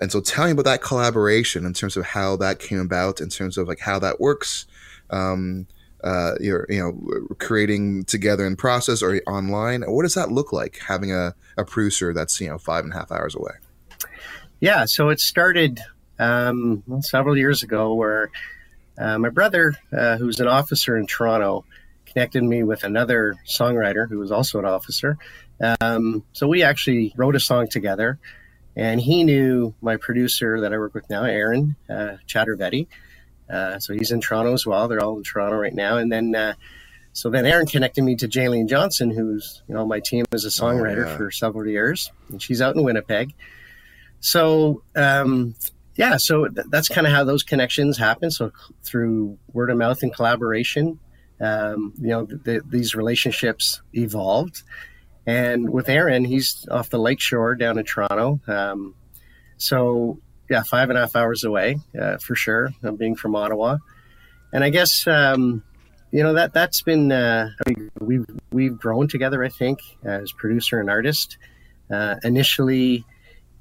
[0.00, 3.28] and so tell me about that collaboration in terms of how that came about, in
[3.28, 4.66] terms of like how that works.
[5.10, 5.66] Um,
[6.04, 9.82] uh, you're you know creating together in process or online.
[9.82, 12.96] What does that look like having a, a producer that's you know five and a
[12.96, 13.52] half hours away?
[14.60, 15.80] Yeah, so it started
[16.18, 18.30] um, several years ago where
[18.98, 21.64] uh, my brother, uh, who's an officer in Toronto,
[22.06, 25.18] connected me with another songwriter who was also an officer.
[25.80, 28.18] Um, so we actually wrote a song together,
[28.76, 32.86] and he knew my producer that I work with now, Aaron uh, Chattervetti.
[33.48, 34.88] Uh, so he's in Toronto as well.
[34.88, 35.96] They're all in Toronto right now.
[35.96, 36.54] And then, uh,
[37.12, 40.48] so then Aaron connected me to Jaylene Johnson, who's you know my team as a
[40.48, 41.16] songwriter oh, yeah.
[41.16, 43.34] for several years, and she's out in Winnipeg.
[44.20, 45.54] So um,
[45.98, 48.30] yeah, so th- that's kind of how those connections happen.
[48.30, 48.52] So
[48.84, 51.00] through word of mouth and collaboration,
[51.40, 54.62] um, you know, th- th- these relationships evolved.
[55.26, 58.40] And with Aaron, he's off the lakeshore down in Toronto.
[58.46, 58.94] Um,
[59.56, 62.70] so yeah, five and a half hours away uh, for sure.
[62.84, 63.78] I'm being from Ottawa,
[64.52, 65.64] and I guess um,
[66.12, 67.50] you know that that's been uh,
[68.00, 69.44] we've we've grown together.
[69.44, 71.38] I think as producer and artist.
[71.90, 73.04] Uh, initially,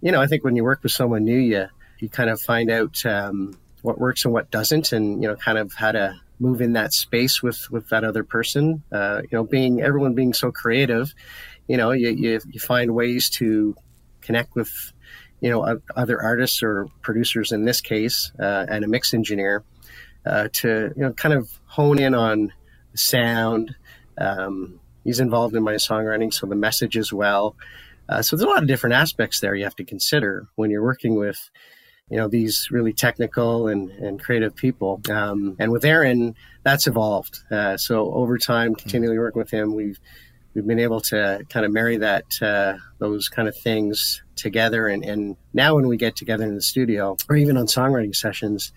[0.01, 1.67] you know, I think when you work with someone new, you
[1.99, 5.57] you kind of find out um, what works and what doesn't, and you know, kind
[5.57, 8.83] of how to move in that space with with that other person.
[8.91, 11.13] Uh, you know, being everyone being so creative,
[11.67, 13.75] you know, you, you, you find ways to
[14.21, 14.93] connect with
[15.39, 19.63] you know other artists or producers in this case, uh, and a mix engineer
[20.25, 22.53] uh, to you know kind of hone in on
[22.91, 23.75] the sound.
[24.17, 27.55] Um, he's involved in my songwriting, so the message as well.
[28.09, 30.83] Uh, so there's a lot of different aspects there you have to consider when you're
[30.83, 31.49] working with
[32.09, 35.01] you know these really technical and, and creative people.
[35.09, 37.39] Um, and with aaron that's evolved.
[37.51, 39.99] Uh, so over time continually working with him we've
[40.53, 44.87] we've been able to kind of marry that uh, those kind of things together.
[44.87, 48.71] And, and now when we get together in the studio or even on songwriting sessions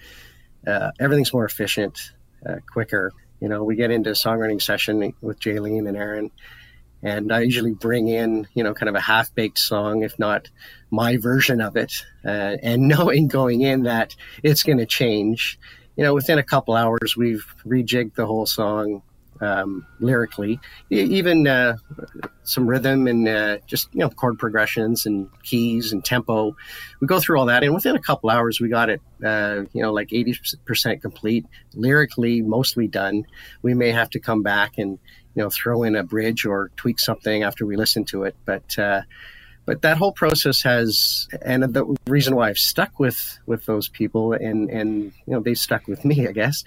[0.67, 2.13] uh, everything's more efficient
[2.47, 3.13] uh, quicker.
[3.41, 6.31] You know we get into a songwriting session with jaylene and aaron
[7.03, 10.49] and I usually bring in, you know, kind of a half baked song, if not
[10.91, 11.93] my version of it,
[12.25, 15.59] uh, and knowing going in that it's going to change,
[15.97, 19.03] you know, within a couple hours, we've rejigged the whole song
[19.41, 20.61] um, lyrically,
[20.91, 21.77] even uh,
[22.43, 26.55] some rhythm and uh, just you know chord progressions and keys and tempo.
[27.01, 29.83] We go through all that, and within a couple hours, we got it uh, you
[29.83, 33.25] know like eighty percent complete, lyrically mostly done.
[33.63, 34.99] We may have to come back and
[35.35, 38.79] you know throw in a bridge or tweak something after we listen to it, but
[38.79, 39.03] uh,
[39.67, 44.33] but that whole process has and the reason why I've stuck with with those people
[44.33, 46.65] and and you know they stuck with me I guess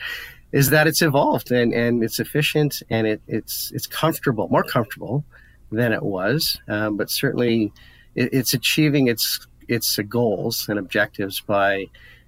[0.54, 5.26] is that it's evolved and, and it's efficient and it, it's it's comfortable, more comfortable
[5.72, 7.74] than it was, um, but certainly
[8.16, 11.88] it, it's achieving its its goals and objectives by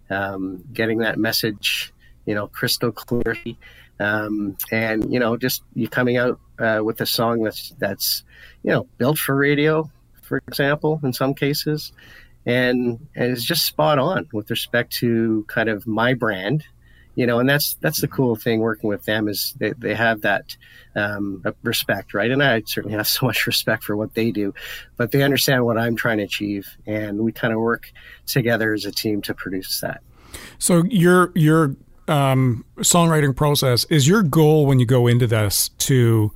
[0.10, 1.94] um, getting that message,
[2.26, 3.60] you know, crystal clearly,
[4.00, 8.24] um, and you know, just you coming out uh, with a song that's that's
[8.64, 9.90] you know built for radio,
[10.22, 11.92] for example, in some cases,
[12.46, 16.64] and and it's just spot on with respect to kind of my brand
[17.16, 20.22] you know, and that's that's the cool thing working with them is they, they have
[20.22, 20.56] that
[20.96, 22.30] um, respect, right?
[22.30, 24.54] And I certainly have so much respect for what they do,
[24.98, 27.92] but they understand what I'm trying to achieve, and we kind of work
[28.26, 30.02] together as a team to produce that.
[30.60, 31.76] So your your
[32.08, 36.32] um, songwriting process is your goal when you go into this to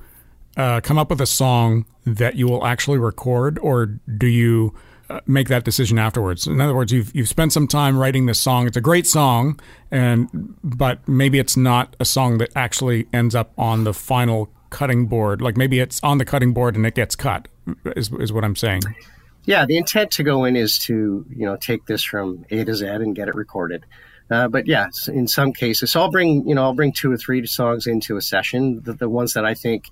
[0.56, 4.74] uh, come up with a song that you will actually record, or do you?
[5.08, 6.46] Uh, make that decision afterwards.
[6.46, 8.68] In other words, you've you've spent some time writing this song.
[8.68, 9.58] It's a great song,
[9.90, 10.28] and
[10.62, 15.42] but maybe it's not a song that actually ends up on the final cutting board.
[15.42, 17.48] Like maybe it's on the cutting board and it gets cut.
[17.96, 18.82] Is is what I'm saying.
[19.44, 22.74] Yeah, the intent to go in is to you know take this from A to
[22.74, 23.84] Z and get it recorded.
[24.30, 27.16] Uh, but yes, in some cases, so I'll bring you know I'll bring two or
[27.16, 28.80] three songs into a session.
[28.82, 29.86] The, the ones that I think,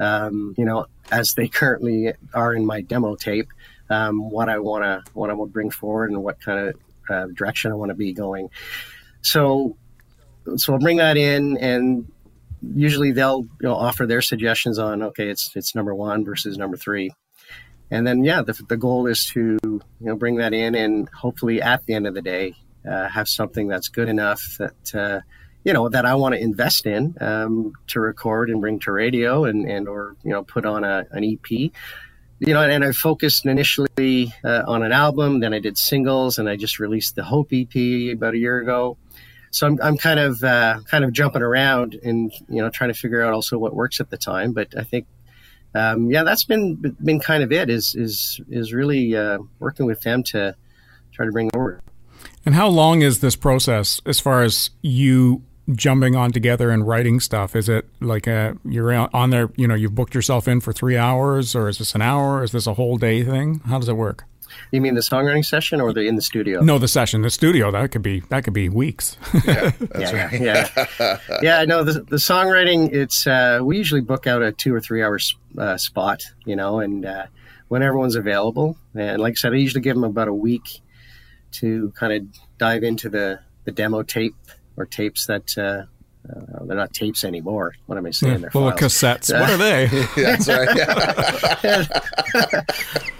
[0.00, 3.48] um, you know, as they currently are in my demo tape,
[3.88, 6.74] um, what I want to what I to bring forward and what kind of
[7.08, 8.50] uh, direction I want to be going.
[9.22, 9.76] So,
[10.56, 12.10] so I'll bring that in, and
[12.74, 16.76] usually they'll you know offer their suggestions on okay, it's it's number one versus number
[16.76, 17.12] three,
[17.92, 21.62] and then yeah, the, the goal is to you know bring that in, and hopefully
[21.62, 22.56] at the end of the day
[22.88, 24.94] uh, have something that's good enough that.
[24.94, 25.20] Uh,
[25.64, 29.44] you know that I want to invest in um, to record and bring to radio
[29.44, 31.72] and, and or you know put on a, an EP
[32.40, 36.48] you know, and I focused initially uh, on an album, then I did singles, and
[36.48, 37.74] I just released the Hope EP
[38.12, 38.96] about a year ago.
[39.50, 42.98] So I'm, I'm kind of uh, kind of jumping around and you know trying to
[42.98, 44.52] figure out also what works at the time.
[44.52, 45.06] But I think
[45.74, 50.02] um, yeah, that's been been kind of it is is is really uh, working with
[50.02, 50.54] them to
[51.12, 51.80] try to bring over.
[52.46, 57.20] And how long is this process as far as you jumping on together and writing
[57.20, 57.54] stuff?
[57.54, 60.96] Is it like a you're on there, you know, you've booked yourself in for three
[60.96, 62.42] hours, or is this an hour?
[62.42, 63.60] Is this a whole day thing?
[63.66, 64.24] How does it work?
[64.72, 66.60] You mean the songwriting session or the in the studio?
[66.60, 67.70] No, the session, the studio.
[67.70, 69.16] That could be that could be weeks.
[69.46, 70.40] yeah, that's yeah, right.
[70.40, 71.64] yeah, yeah.
[71.64, 72.92] No, the, the songwriting.
[72.92, 75.18] It's uh, we usually book out a two or three hour
[75.58, 77.26] uh, spot, you know, and uh,
[77.68, 78.76] when everyone's available.
[78.94, 80.80] And like I said, I usually give them about a week
[81.52, 82.26] to kind of
[82.58, 84.34] dive into the the demo tape
[84.76, 85.84] or tapes that uh,
[86.28, 87.74] uh, they're not tapes anymore.
[87.86, 88.32] What am I saying?
[88.34, 89.32] Yeah, they're well, cassettes.
[89.38, 89.86] what are they?
[90.16, 90.48] That's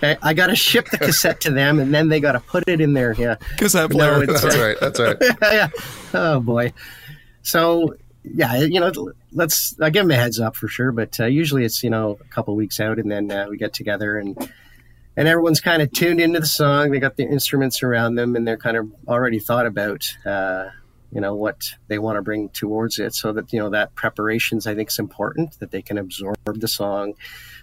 [0.03, 0.19] right.
[0.23, 2.81] I got to ship the cassette to them, and then they got to put it
[2.81, 3.15] in there.
[3.15, 4.27] Yeah, cassette player.
[4.27, 4.77] No, that's right.
[4.81, 5.17] That's right.
[5.43, 5.69] yeah.
[6.15, 6.73] Oh boy.
[7.43, 8.93] So yeah, you know,
[9.33, 10.93] let's I give them a heads up for sure.
[10.93, 13.73] But uh, usually it's you know a couple weeks out, and then uh, we get
[13.73, 14.37] together and
[15.19, 16.93] and everyone's kind of tuned into the song.
[16.93, 20.67] They got the instruments around them, and they're kind of already thought about uh,
[21.11, 24.67] you know what they want to bring towards it so that you know that preparations
[24.67, 27.15] i think is important that they can absorb the song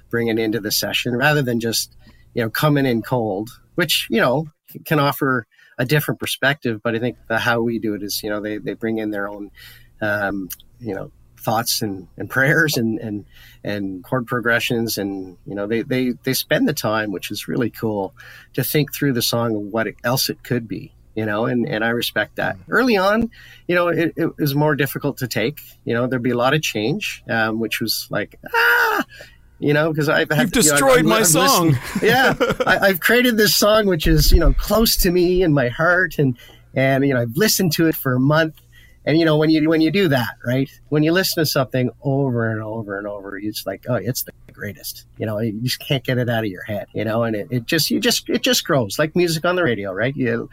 [0.09, 1.95] bring it into the session rather than just
[2.33, 4.47] you know coming in cold which you know
[4.85, 5.45] can offer
[5.77, 8.57] a different perspective but i think the how we do it is you know they,
[8.57, 9.51] they bring in their own
[10.01, 11.11] um, you know
[11.45, 13.25] thoughts and, and prayers and, and
[13.63, 17.69] and chord progressions and you know they, they they spend the time which is really
[17.69, 18.13] cool
[18.53, 21.84] to think through the song and what else it could be you know, and, and
[21.84, 22.58] I respect that.
[22.69, 23.31] Early on,
[23.67, 25.62] you know, it, it was more difficult to take.
[25.86, 29.05] You know, there'd be a lot of change, um, which was like, ah,
[29.60, 31.69] you know, because I've had, You've destroyed you know, my I've song.
[31.69, 32.36] Listened, yeah,
[32.67, 36.19] I, have created this song which is you know close to me and my heart,
[36.19, 36.38] and
[36.73, 38.59] and you know I've listened to it for a month,
[39.06, 40.70] and you know when you when you do that, right?
[40.89, 44.32] When you listen to something over and over and over, it's like, oh, it's the
[44.51, 45.06] greatest.
[45.18, 46.88] You know, you just can't get it out of your head.
[46.93, 49.64] You know, and it, it just you just it just grows like music on the
[49.64, 50.16] radio, right?
[50.16, 50.49] You you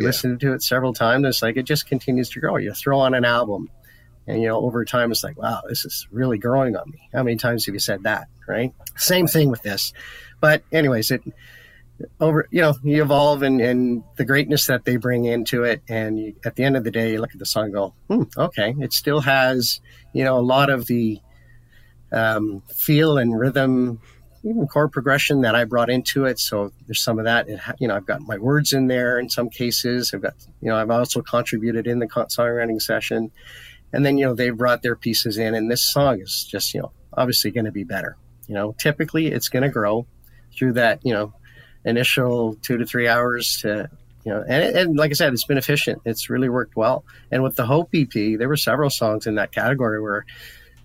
[0.00, 0.06] yeah.
[0.06, 2.56] listen to it several times, it's like it just continues to grow.
[2.56, 3.68] You throw on an album,
[4.26, 7.08] and you know, over time, it's like, wow, this is really growing on me.
[7.12, 8.28] How many times have you said that?
[8.48, 8.72] Right?
[8.96, 9.92] Same thing with this.
[10.40, 11.22] But anyways, it
[12.20, 15.82] over you know you evolve and, and the greatness that they bring into it.
[15.88, 17.94] And you, at the end of the day you look at the song and go
[18.08, 18.74] hmm, okay.
[18.80, 19.80] It still has
[20.12, 21.20] you know a lot of the
[22.12, 24.00] um, feel and rhythm
[24.42, 26.38] even chord progression that i brought into it.
[26.38, 27.48] So there's some of that.
[27.48, 30.12] It, you know i've got my words in there in some cases.
[30.14, 33.30] I've got you know i've also contributed in the songwriting session.
[33.92, 36.82] And then you know they brought their pieces in and this song is just you
[36.82, 38.16] know obviously going to be better.
[38.48, 40.06] You know typically it's going to grow
[40.56, 41.32] through that you know
[41.84, 43.88] initial two to three hours to
[44.24, 46.00] you know and, and like i said it's been efficient.
[46.04, 47.04] It's really worked well.
[47.30, 50.26] And with the hope ep there were several songs in that category where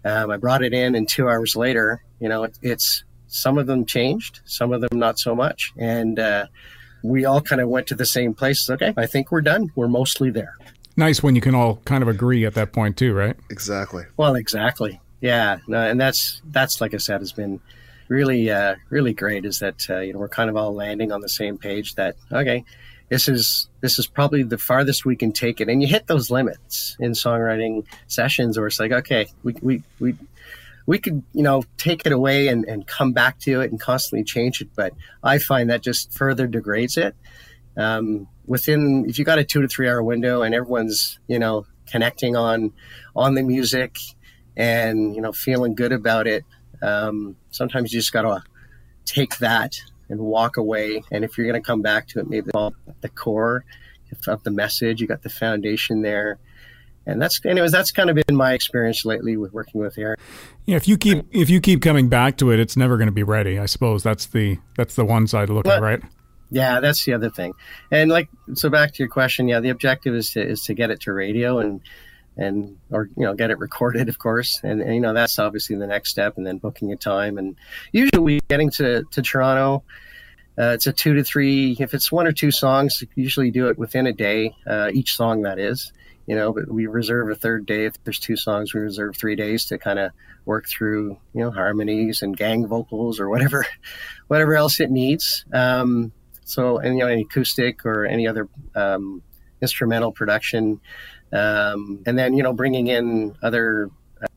[0.03, 3.67] um, i brought it in and two hours later you know it, it's some of
[3.67, 5.73] them changed some of them not so much.
[5.77, 6.45] And uh,
[7.03, 8.69] we all kind of went to the same place.
[8.69, 9.71] Okay i think we're done.
[9.75, 10.55] We're mostly there.
[10.97, 13.35] Nice when you can all kind of agree at that point too right?
[13.49, 14.05] Exactly.
[14.15, 15.01] Well exactly.
[15.19, 15.57] Yeah.
[15.67, 17.59] No, and that's that's like i said has been
[18.07, 21.21] really uh, really great is that uh, you know we're kind of all landing on
[21.21, 22.63] the same page that okay
[23.09, 25.69] this is this is probably the farthest we can take it.
[25.69, 30.15] And you hit those limits in songwriting sessions where it's like okay we we we,
[30.85, 34.23] we could you know take it away and, and come back to it and constantly
[34.23, 34.69] change it.
[34.75, 34.93] But
[35.23, 37.15] i find that just further degrades it.
[37.77, 41.65] Um, within if you got a two to three hour window and everyone's you know
[41.87, 42.73] connecting on
[43.15, 43.97] on the music
[44.57, 46.43] and you know feeling good about it
[46.81, 48.43] um, sometimes you just got to
[49.05, 49.75] take that
[50.09, 51.03] and walk away.
[51.11, 53.65] And if you're going to come back to it, maybe the core
[54.27, 56.37] of the message, you got the foundation there.
[57.07, 60.17] And that's, anyways, that's kind of been my experience lately with working with Aaron.
[60.65, 63.13] Yeah, if you keep if you keep coming back to it, it's never going to
[63.13, 63.59] be ready.
[63.59, 66.01] I suppose that's the that's the one side to look at, right?
[66.49, 67.53] Yeah, that's the other thing.
[67.91, 70.89] And like, so back to your question, yeah, the objective is to is to get
[70.89, 71.81] it to radio and
[72.37, 74.59] and or you know get it recorded of course.
[74.63, 77.37] And, and, you know that's obviously the next step and then booking a time.
[77.37, 77.55] And
[77.91, 79.83] usually getting to, to toronto
[80.57, 83.77] uh, it's a two to three if it's one or two songs usually do it
[83.77, 85.91] within a day uh, each song that is
[86.27, 87.85] you know but we reserve a third day.
[87.85, 90.11] If there's two songs we reserve three days to kind of
[90.45, 93.65] work through you know harmonies and gang vocals or whatever
[94.27, 95.45] whatever else it needs.
[95.53, 96.11] Um,
[96.45, 99.21] so and you know any acoustic or any other um,
[99.61, 100.79] instrumental production
[101.35, 103.89] um, and then you know bringing in other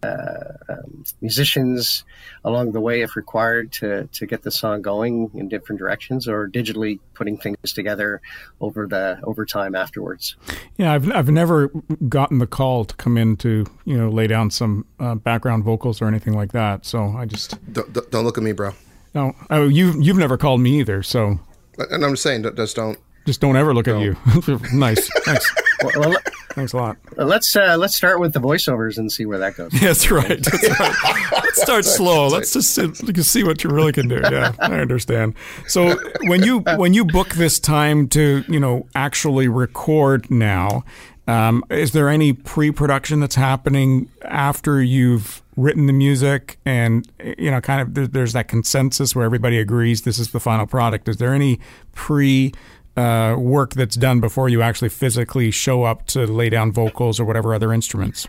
[0.03, 2.05] uh, um, musicians
[2.45, 6.49] along the way if required to to get the song going in different directions or
[6.49, 8.21] digitally putting things together
[8.61, 10.37] over the over time afterwards.
[10.77, 11.69] Yeah i've i've never
[12.09, 16.03] gotten the call to come in to you know lay down some uh, background vocals
[16.03, 16.85] or anything like that.
[16.85, 18.73] So i just don't, don't look at me bro.
[19.15, 19.35] No.
[19.51, 21.39] Oh you you've never called me either so.
[21.79, 22.99] And i'm just saying just don't.
[23.27, 24.01] Just don't ever look don't.
[24.01, 24.61] at you.
[24.73, 25.07] Nice.
[25.25, 25.55] Thanks.
[25.83, 26.17] Well, well,
[26.51, 26.97] Thanks a lot.
[27.17, 29.73] Let's uh, let's start with the voiceovers and see where that goes.
[29.81, 30.43] That's right.
[30.43, 31.33] That's right.
[31.33, 32.29] let's start slow.
[32.29, 34.21] Let's just see, see what you really can do.
[34.23, 35.35] Yeah, I understand.
[35.67, 40.85] So when you when you book this time to you know actually record now,
[41.27, 47.61] um, is there any pre-production that's happening after you've written the music and you know
[47.61, 51.09] kind of there's that consensus where everybody agrees this is the final product?
[51.09, 51.61] Is there any
[51.93, 52.53] pre
[52.99, 57.25] uh, work that's done before you actually physically show up to lay down vocals or
[57.25, 58.27] whatever other instruments.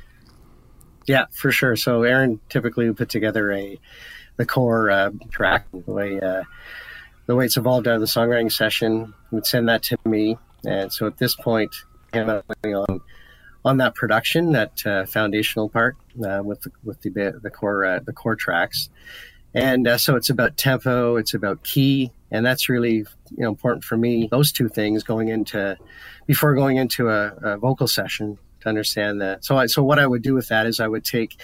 [1.07, 1.76] Yeah, for sure.
[1.76, 3.80] So Aaron typically would put together a
[4.38, 6.43] the core uh, track the way uh,
[7.26, 9.13] the way it's evolved out of the songwriting session.
[9.32, 11.76] Would send that to me, and so at this point,
[12.13, 13.01] I'm on
[13.65, 17.99] on that production, that uh, foundational part uh, with the, with the the core uh,
[18.05, 18.89] the core tracks,
[19.55, 23.07] and so it's about tempo, it's about key, and that's really you
[23.38, 25.77] know important for me those two things going into
[26.25, 29.45] before going into a, a vocal session to understand that.
[29.45, 31.41] So I, so what i would do with that is i would take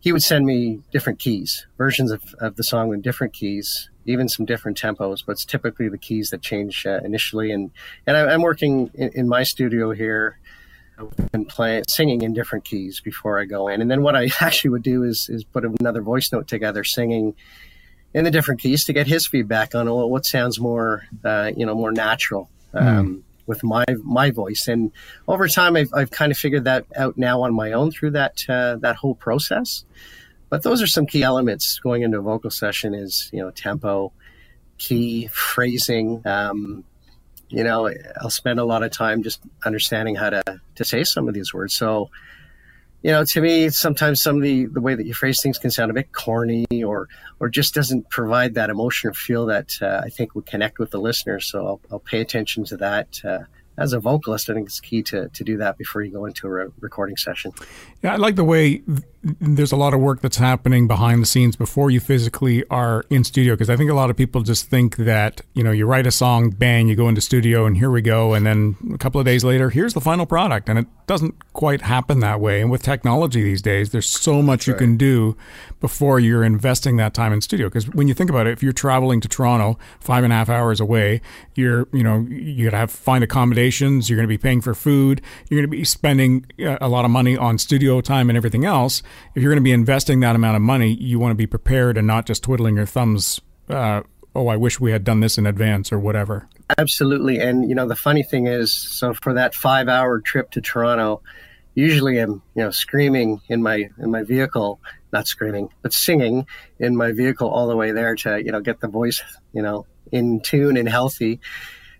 [0.00, 4.28] he would send me different keys versions of, of the song in different keys even
[4.28, 7.50] some different tempos but it's typically the keys that change uh, initially.
[7.50, 7.70] And
[8.06, 10.38] and I, am working in, in, my studio here
[11.32, 13.80] and playing singing in different keys before i go in.
[13.82, 17.34] And then what i actually would do is is put another voice note together singing
[18.16, 21.66] in the different keys to get his feedback on well, what sounds more, uh, you
[21.66, 23.22] know, more natural um, mm.
[23.46, 24.68] with my my voice.
[24.68, 24.90] And
[25.28, 28.42] over time, I've, I've kind of figured that out now on my own through that
[28.48, 29.84] uh, that whole process.
[30.48, 34.12] But those are some key elements going into a vocal session: is you know tempo,
[34.78, 36.22] key, phrasing.
[36.24, 36.84] Um,
[37.50, 40.42] you know, I'll spend a lot of time just understanding how to
[40.76, 41.74] to say some of these words.
[41.74, 42.08] So
[43.02, 45.70] you know, to me, sometimes some of the, the way that you phrase things can
[45.70, 50.00] sound a bit corny or or just doesn't provide that emotion or feel that uh,
[50.04, 51.38] I think would connect with the listener.
[51.38, 53.20] So I'll, I'll pay attention to that.
[53.24, 53.40] Uh,
[53.78, 56.46] as a vocalist, I think it's key to, to do that before you go into
[56.46, 57.52] a re- recording session.
[58.02, 58.82] Yeah, I like the way
[59.40, 63.24] there's a lot of work that's happening behind the scenes before you physically are in
[63.24, 63.54] studio.
[63.54, 66.12] Because I think a lot of people just think that you know you write a
[66.12, 69.24] song, bang, you go into studio, and here we go, and then a couple of
[69.24, 72.60] days later, here's the final product, and it doesn't quite happen that way.
[72.60, 75.36] And with technology these days, there's so much you can do
[75.80, 77.68] before you're investing that time in studio.
[77.68, 80.48] Because when you think about it, if you're traveling to Toronto, five and a half
[80.48, 81.20] hours away,
[81.54, 84.74] you're you know you got to have find accommodations, you're going to be paying for
[84.74, 88.36] food, you're going to be spending uh, a lot of money on studio time and
[88.36, 89.02] everything else.
[89.34, 91.96] If you're going to be investing that amount of money, you want to be prepared
[91.96, 93.40] and not just twiddling your thumbs.
[93.68, 94.02] Uh,
[94.34, 96.48] oh, I wish we had done this in advance or whatever.
[96.78, 97.38] Absolutely.
[97.38, 101.22] And, you know, the funny thing is, so for that five hour trip to Toronto,
[101.74, 104.80] usually I'm, you know, screaming in my, in my vehicle,
[105.12, 106.46] not screaming, but singing
[106.78, 109.86] in my vehicle all the way there to, you know, get the voice, you know,
[110.12, 111.40] in tune and healthy.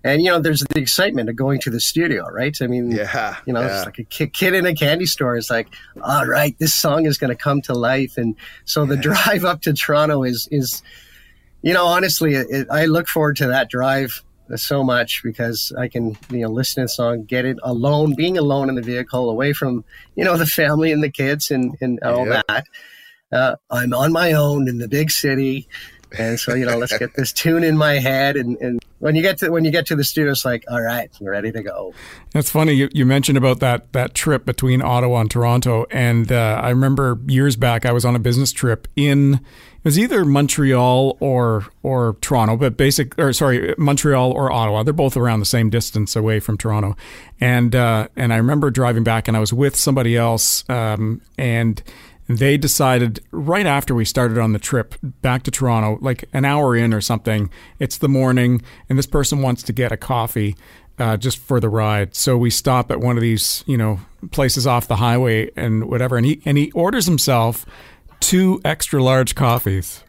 [0.06, 2.56] And, you know, there's the excitement of going to the studio, right?
[2.62, 3.76] I mean, Yeah, you know, yeah.
[3.78, 5.36] it's like a ki- kid in a candy store.
[5.36, 5.68] It's like,
[6.02, 8.16] all right, this song is going to come to life.
[8.16, 10.82] And so the drive up to Toronto is, is,
[11.62, 14.22] you know, honestly, it, I look forward to that drive
[14.54, 18.38] so much because I can, you know, listen to the song, get it alone, being
[18.38, 19.84] alone in the vehicle, away from,
[20.14, 22.42] you know, the family and the kids and, and all Yeah.
[22.48, 22.64] that.
[23.32, 25.66] Uh, I'm on my own in the big city.
[26.18, 28.36] And so, you know, let's get this tune in my head.
[28.36, 30.80] And, and when you get to, when you get to the studio, it's like, all
[30.80, 31.92] right, we're ready to go.
[32.32, 32.72] That's funny.
[32.72, 37.18] You, you mentioned about that that trip between Ottawa and Toronto, and uh, I remember
[37.26, 39.40] years back I was on a business trip in
[39.86, 44.82] it was either Montreal or or Toronto, but basic or sorry Montreal or Ottawa.
[44.82, 46.96] They're both around the same distance away from Toronto,
[47.40, 51.80] and uh, and I remember driving back, and I was with somebody else, um, and
[52.28, 56.74] they decided right after we started on the trip back to Toronto, like an hour
[56.74, 60.56] in or something, it's the morning, and this person wants to get a coffee
[60.98, 62.14] uh, just for the ride.
[62.14, 64.00] So we stop at one of these, you know,
[64.30, 67.64] places off the highway and whatever, and he and he orders himself
[68.18, 70.02] two extra large coffees,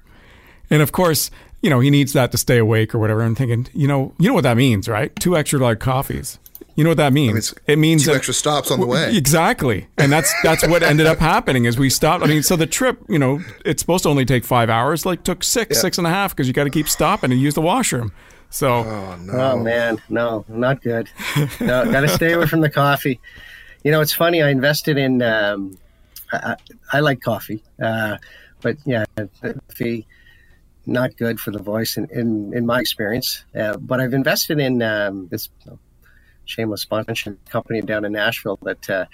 [0.70, 1.30] and of course.
[1.60, 3.24] You know, he needs that to stay awake or whatever.
[3.24, 5.14] I'm thinking, you know, you know what that means, right?
[5.16, 6.38] Two extra large coffees.
[6.78, 7.36] You know what that means?
[7.38, 9.16] it's it means two that- extra stops on the way.
[9.18, 12.24] Exactly, and that's that's what ended up happening is we stopped.
[12.24, 15.24] I mean, so the trip, you know, it's supposed to only take five hours, like
[15.24, 17.62] took six, six and a half, because you got to keep stopping and use the
[17.62, 18.12] washroom.
[18.52, 19.34] So Oh no.
[19.34, 21.10] Oh man, no, not good.
[21.60, 23.20] No, got to stay away from the coffee.
[23.84, 24.44] You know, it's funny.
[24.44, 25.22] I invested in.
[25.24, 25.78] Um,
[26.32, 26.56] I, I
[26.94, 28.18] I like coffee, uh,
[28.62, 29.06] but yeah,
[29.42, 30.06] coffee
[30.86, 33.44] not good for the voice in in, in my experience.
[33.56, 35.50] Uh, but I've invested in um, this
[36.48, 39.06] shameless sponsorship company down in Nashville that uh,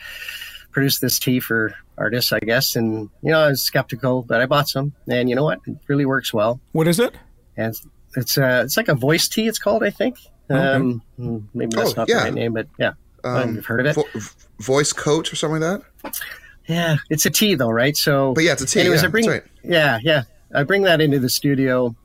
[0.71, 2.75] produced this tea for artists, I guess.
[2.75, 5.59] And you know, I was skeptical, but I bought some, and you know what?
[5.67, 7.13] It really works well what is it?
[7.57, 7.75] and
[8.15, 9.47] it's uh, it's like a voice tea.
[9.47, 10.17] It's called, I think.
[10.49, 12.19] Um, maybe that's Oh, not yeah.
[12.19, 14.05] the right name, but yeah, Um, you've heard of it.
[14.13, 14.19] Vo-
[14.59, 16.19] voice coach or something like that.
[16.67, 17.95] yeah, it's a tea though, right?
[17.97, 18.81] So, But yeah, it's a tea.
[18.81, 19.51] Anyways, yeah, I bring, that's right.
[19.63, 20.23] yeah, yeah,
[20.53, 21.95] I bring that into the studio,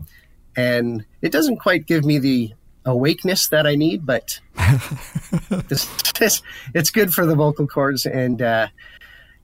[0.56, 2.52] and it doesn't quite give me the
[2.88, 4.40] awakeness that I need, but
[5.68, 5.86] this,
[6.18, 6.42] this,
[6.74, 8.68] it's good for the vocal cords, and uh,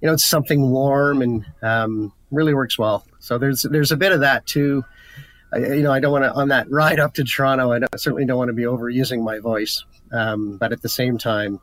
[0.01, 3.07] you know, it's something warm and um, really works well.
[3.21, 4.85] So there's there's a bit of that too.
[5.53, 7.73] I, you know, I don't want to on that ride up to Toronto.
[7.73, 11.19] I don't, certainly don't want to be overusing my voice, um, but at the same
[11.19, 11.61] time,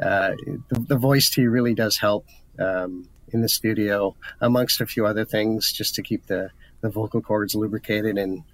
[0.00, 0.32] uh,
[0.70, 2.26] the, the voice tea really does help
[2.58, 6.50] um, in the studio, amongst a few other things, just to keep the,
[6.80, 8.44] the vocal cords lubricated and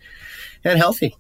[0.65, 1.15] and healthy.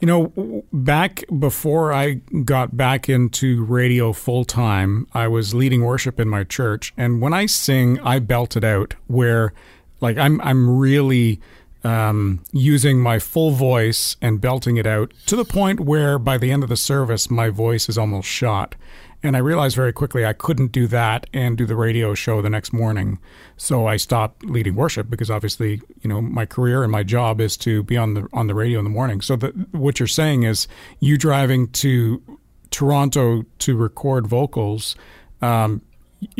[0.00, 6.18] You know, back before I got back into radio full time, I was leading worship
[6.18, 8.94] in my church, and when I sing, I belt it out.
[9.08, 9.52] Where,
[10.00, 11.38] like, I'm I'm really
[11.84, 16.50] um, using my full voice and belting it out to the point where by the
[16.50, 18.74] end of the service, my voice is almost shot.
[19.22, 22.48] And I realized very quickly I couldn't do that and do the radio show the
[22.48, 23.18] next morning.
[23.56, 27.56] So I stopped leading worship because obviously, you know, my career and my job is
[27.58, 29.20] to be on the on the radio in the morning.
[29.20, 30.68] So the, what you're saying is
[31.00, 32.22] you driving to
[32.70, 34.96] Toronto to record vocals.
[35.42, 35.82] Um,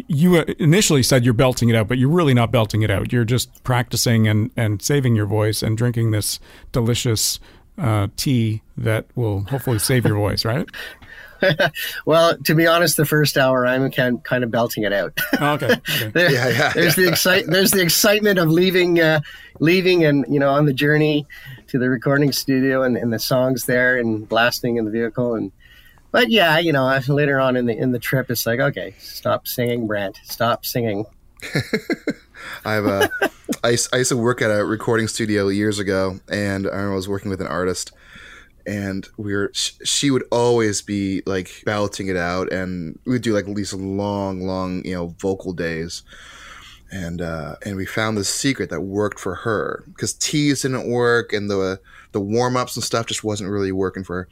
[0.09, 3.13] you initially said you're belting it out, but you're really not belting it out.
[3.13, 6.39] You're just practicing and, and saving your voice and drinking this
[6.73, 7.41] delicious
[7.79, 10.67] uh, tea that will hopefully save your voice, right?
[12.05, 15.19] Well, to be honest, the first hour I'm kind kind of belting it out.
[15.41, 15.73] Okay.
[15.73, 16.09] okay.
[16.13, 19.21] There- Yeah, yeah, there's the excite there's the excitement of leaving uh,
[19.59, 21.27] leaving and you know on the journey
[21.69, 25.51] to the recording studio and, and the songs there and blasting in the vehicle and
[26.13, 29.47] but yeah you know later on in the in the trip it's like okay stop
[29.47, 31.07] singing Brent stop singing
[32.65, 33.09] I've uh,
[33.63, 37.09] I, used, I used to work at a recording studio years ago, and I was
[37.09, 37.93] working with an artist,
[38.67, 43.33] and we were sh- she would always be like belting it out, and we'd do
[43.33, 46.03] like these long, long, you know, vocal days.
[46.91, 51.33] and uh, and we found this secret that worked for her because teas didn't work
[51.33, 51.81] and the
[52.13, 54.29] the warm ups and stuff just wasn't really working for her,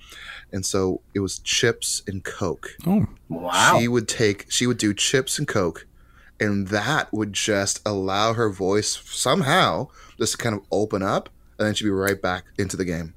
[0.53, 2.77] and so it was chips and Coke.
[2.87, 3.79] Oh, Wow.
[3.79, 5.87] She would take she would do chips and Coke,
[6.41, 11.67] and that would just allow her voice somehow just to kind of open up, and
[11.67, 13.15] then she'd be right back into the game.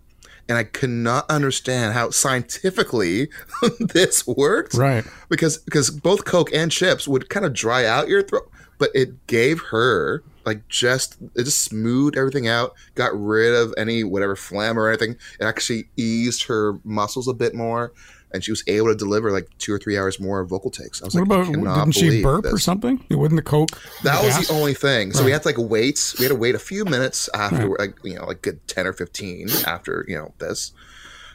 [0.49, 3.29] And I could not understand how scientifically
[3.79, 5.05] this worked right.
[5.29, 9.27] because because both Coke and chips would kind of dry out your throat, but it
[9.27, 14.77] gave her like just it just smoothed everything out, got rid of any whatever phlegm
[14.77, 15.17] or anything.
[15.39, 17.93] It actually eased her muscles a bit more,
[18.33, 21.01] and she was able to deliver like two or three hours more of vocal takes.
[21.01, 23.03] I was What like, about didn't she burp or something?
[23.09, 23.69] It wasn't the Coke.
[24.03, 24.47] That was gas?
[24.47, 25.11] the only thing.
[25.13, 26.15] So we had to like wait.
[26.17, 28.93] We had to wait a few minutes after, like you know, like good ten or
[28.93, 30.71] fifteen after you know this,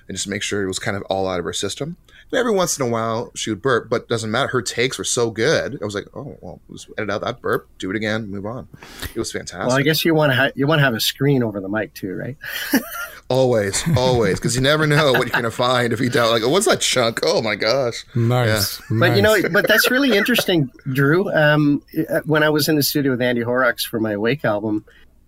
[0.08, 1.96] and just make sure it was kind of all out of her system.
[2.32, 4.48] And every once in a while, she would burp, but doesn't matter.
[4.48, 5.78] Her takes were so good.
[5.80, 8.68] I was like, oh well, just edit out that burp, do it again, move on.
[9.14, 9.68] It was fantastic.
[9.68, 11.68] Well, I guess you want to ha- you want to have a screen over the
[11.68, 12.36] mic too, right?
[13.28, 16.30] always, always, because you never know what you're gonna find if you don't.
[16.30, 17.20] Like, oh, what's that chunk?
[17.22, 18.04] Oh my gosh.
[18.14, 18.82] Nice.
[18.90, 21.32] But you know, but that's really interesting, Drew.
[21.32, 21.82] Um,
[22.24, 24.84] when I was in the studio with Andy Horrocks for my Wake album,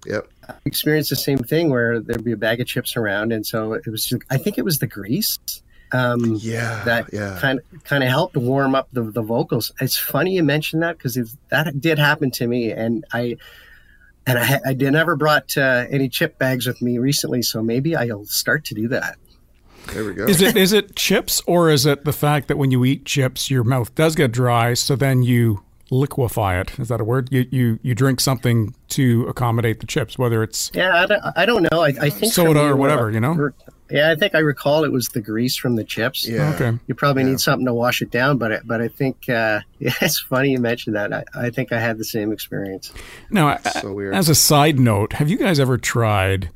[0.07, 0.29] Yep.
[0.49, 3.75] I experienced the same thing where there'd be a bag of chips around, and so
[3.75, 4.07] it was.
[4.07, 5.39] Just, I think it was the grease.
[5.93, 6.83] Um, Yeah.
[6.85, 7.39] that yeah.
[7.41, 9.73] kind of kind of helped warm up the, the vocals.
[9.81, 11.19] It's funny you mentioned that because
[11.49, 13.37] that did happen to me, and I
[14.27, 18.27] and I, I never brought uh, any chip bags with me recently, so maybe I'll
[18.27, 19.17] start to do that.
[19.95, 20.27] there we go.
[20.27, 23.51] Is it is it chips or is it the fact that when you eat chips,
[23.51, 26.79] your mouth does get dry, so then you liquefy it?
[26.79, 27.29] Is that a word?
[27.33, 31.47] You you you drink something to accommodate the chips, whether it's Yeah, I don't, I
[31.47, 31.81] don't know.
[31.83, 33.51] I, I think Soda or uh, whatever, you know?
[33.91, 36.29] Yeah, I think I recall it was the grease from the chips.
[36.29, 36.53] yeah.
[36.55, 36.79] okay.
[36.87, 37.31] You probably Yeah.
[37.31, 40.51] need something to wash it down, but I- but I think uh, yeah, it's funny
[40.51, 41.13] you mentioned that.
[41.13, 42.93] I, I think I had the same experience.
[43.31, 44.15] Now, So weird.
[44.15, 46.51] as a side note, have you guys ever tried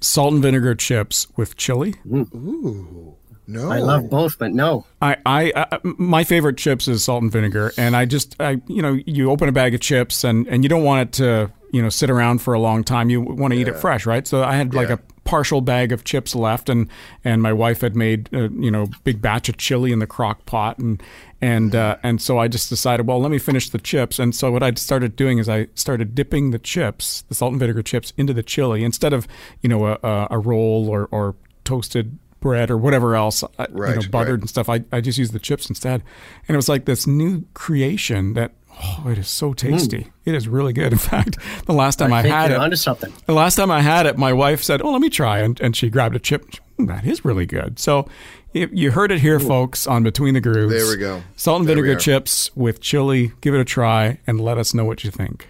[0.00, 1.94] salt and vinegar chips with chili?
[2.06, 3.14] Ooh.
[3.50, 3.70] No.
[3.70, 4.84] I love both, but no.
[5.00, 8.82] I, I, I, my favorite chips is salt and vinegar, and I just, I, you
[8.82, 11.80] know, you open a bag of chips, and and you don't want it to, you
[11.80, 13.08] know, sit around for a long time.
[13.08, 14.26] You want to eat it fresh, right?
[14.26, 14.96] So I had like Yeah.
[14.96, 14.98] a
[15.28, 16.88] partial bag of chips left, and
[17.22, 20.46] and my wife had made, uh, you know, big batch of chili in the crock
[20.46, 21.02] pot, and
[21.40, 24.50] and uh, and so I just decided, well, let me finish the chips, and so
[24.50, 28.12] what I started doing is I started dipping the chips, the salt and vinegar chips,
[28.16, 29.28] into the chili instead of,
[29.60, 33.74] you know, a, a, a roll or or toasted bread or whatever else, uh, you
[33.74, 34.40] know, buttered right.
[34.40, 34.68] and stuff.
[34.68, 36.02] I, I just used the chips instead.
[36.46, 38.52] And it was like this new creation that,
[38.82, 40.08] oh, it is so tasty.
[40.24, 40.92] It is really good.
[40.92, 43.12] In fact, the last time I, I had it, onto something.
[43.26, 45.38] the last time I had it, my wife said, oh, let me try.
[45.40, 46.44] And, and she grabbed a chip.
[46.76, 47.78] "Hmm, That is really good.
[47.78, 48.08] So
[48.54, 50.72] if you heard it here, folks, on Between the Grooves.
[50.72, 51.22] There we go.
[51.36, 53.32] Salt and There vinegar chips with chili.
[53.40, 55.46] Give it a try and let us know what you think.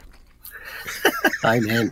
[1.45, 1.91] I'm in.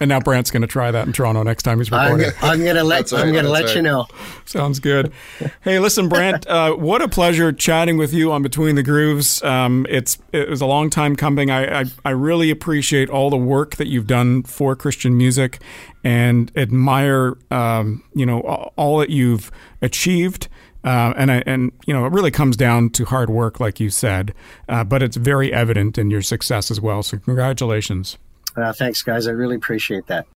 [0.00, 2.32] And now Brent's going to try that in Toronto next time he's I'm, recording.
[2.42, 3.76] I'm gonna let right, I'm gonna let right.
[3.76, 4.06] you know.
[4.44, 5.12] Sounds good.
[5.62, 6.46] Hey, listen, Brent.
[6.46, 9.42] Uh, what a pleasure chatting with you on Between the Grooves.
[9.42, 11.50] Um, it's it was a long time coming.
[11.50, 15.60] I, I I really appreciate all the work that you've done for Christian music,
[16.04, 19.50] and admire um, you know all, all that you've
[19.82, 20.48] achieved.
[20.84, 23.90] Uh, and I, and you know it really comes down to hard work, like you
[23.90, 24.34] said,
[24.68, 27.02] uh, but it's very evident in your success as well.
[27.02, 28.18] So congratulations.
[28.56, 29.26] Uh, thanks, guys.
[29.26, 30.26] I really appreciate that.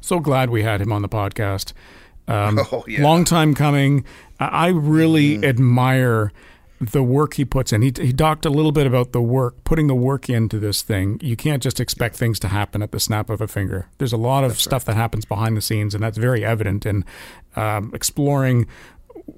[0.00, 1.72] So glad we had him on the podcast.
[2.28, 3.02] Um, Oh, yeah.
[3.02, 4.04] Long time coming.
[4.38, 5.44] I I really Mm-hmm.
[5.44, 6.32] admire
[6.80, 7.80] the work he puts in.
[7.80, 11.20] He, he talked a little bit about the work, putting the work into this thing.
[11.22, 13.86] You can't just expect things to happen at the snap of a finger.
[13.98, 17.04] There's a lot of stuff that happens behind the scenes, and that's very evident in
[17.54, 18.66] um, exploring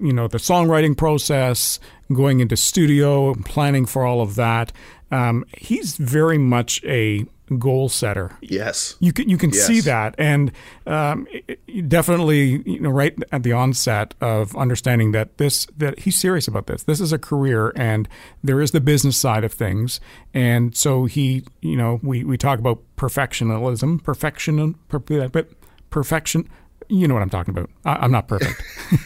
[0.01, 1.79] you know the songwriting process,
[2.11, 4.73] going into studio, planning for all of that.
[5.11, 7.25] Um, he's very much a
[7.59, 8.33] goal setter.
[8.41, 8.97] Yes.
[9.01, 10.51] You can you can see that, and
[10.87, 15.99] um, it- it definitely you know right at the onset of understanding that this that
[16.01, 16.85] he's serious about this.
[16.85, 18.09] This is a career, and
[18.43, 20.01] there is the business side of things,
[20.33, 24.99] and so he you know we we talk about perfectionism, perfection, per,
[25.29, 25.49] but
[25.91, 26.49] perfection.
[26.89, 27.71] You know what I'm talking about.
[27.85, 28.63] I, I'm not perfect,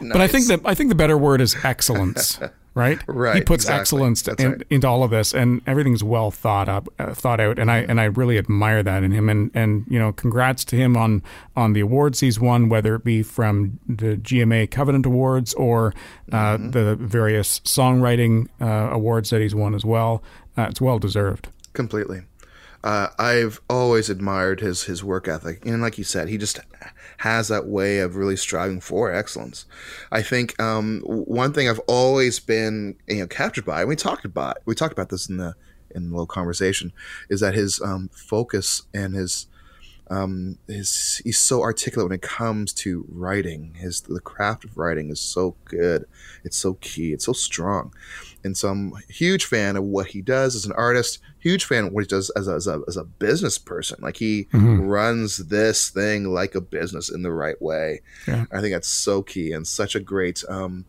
[0.00, 2.38] but I think that I think the better word is excellence.
[2.74, 3.36] Right, Right.
[3.36, 3.80] He puts exactly.
[3.80, 4.62] excellence in, right.
[4.70, 8.00] into all of this, and everything's well thought up, uh, thought out, and I and
[8.00, 9.28] I really admire that in him.
[9.28, 11.22] And and you know, congrats to him on
[11.56, 15.92] on the awards he's won, whether it be from the GMA Covenant Awards or
[16.32, 16.70] uh, Mm-hmm.
[16.70, 20.22] the various songwriting uh, awards that he's won as well.
[20.56, 21.48] Uh, it's well deserved.
[21.72, 22.22] Completely.
[22.84, 26.60] Uh, I've always admired his his work ethic, and like you said, he just
[27.18, 29.66] has that way of really striving for excellence.
[30.12, 34.24] I think um, one thing I've always been you know captured by, and we talked
[34.24, 35.54] about we talked about this in the
[35.90, 36.92] in the little conversation,
[37.28, 39.48] is that his um, focus and his
[40.10, 43.74] um, his he's so articulate when it comes to writing.
[43.74, 46.06] His the craft of writing is so good.
[46.44, 47.12] It's so key.
[47.12, 47.92] It's so strong.
[48.44, 51.18] And so I'm a huge fan of what he does as an artist.
[51.40, 53.98] Huge fan of what he does as a, as a, as a business person.
[54.00, 54.82] Like he mm-hmm.
[54.82, 58.00] runs this thing like a business in the right way.
[58.26, 58.44] Yeah.
[58.52, 60.84] I think that's so key and such a great um,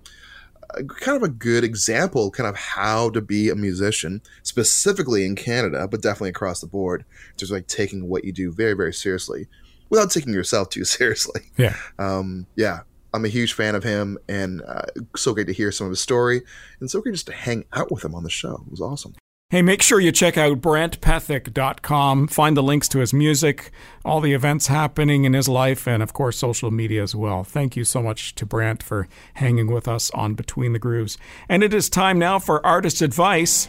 [0.88, 5.88] kind of a good example, kind of how to be a musician, specifically in Canada,
[5.88, 7.06] but definitely across the board.
[7.38, 9.48] Just like taking what you do very, very seriously,
[9.90, 11.42] without taking yourself too seriously.
[11.58, 12.82] Yeah, um, yeah.
[13.14, 14.84] I'm a huge fan of him, and uh,
[15.16, 16.42] so great to hear some of his story,
[16.80, 18.64] and so great just to hang out with him on the show.
[18.66, 19.16] It was awesome.
[19.52, 22.28] Hey, make sure you check out BrentPethick.com.
[22.28, 23.72] Find the links to his music,
[24.06, 27.44] all the events happening in his life, and of course, social media as well.
[27.44, 31.18] Thank you so much to Brent for hanging with us on Between the Grooves.
[31.50, 33.68] And it is time now for artist advice.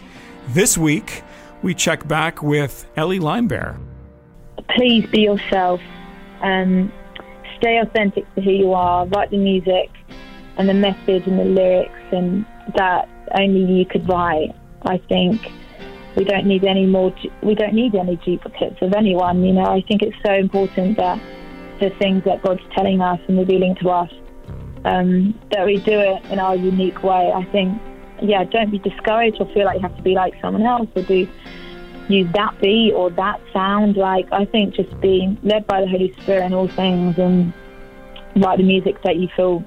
[0.48, 1.22] This week,
[1.62, 3.80] we check back with Ellie Limebear.
[4.76, 5.80] Please be yourself.
[6.42, 6.92] Um,
[7.60, 9.06] stay authentic to who you are.
[9.06, 9.90] Write the music
[10.56, 12.44] and the message and the lyrics, and
[12.76, 13.08] that
[13.38, 14.50] only you could write.
[14.82, 15.40] I think
[16.16, 17.14] we don't need any more.
[17.42, 19.44] We don't need any duplicates of anyone.
[19.44, 21.20] You know, I think it's so important that
[21.80, 24.10] the things that God's telling us and revealing to us
[24.84, 27.32] um, that we do it in our unique way.
[27.34, 27.80] I think,
[28.22, 31.02] yeah, don't be discouraged or feel like you have to be like someone else or
[31.02, 31.28] do
[32.10, 33.96] use that beat or that sound.
[33.96, 37.52] Like I think just being led by the Holy Spirit in all things and
[38.36, 39.64] write the music that you feel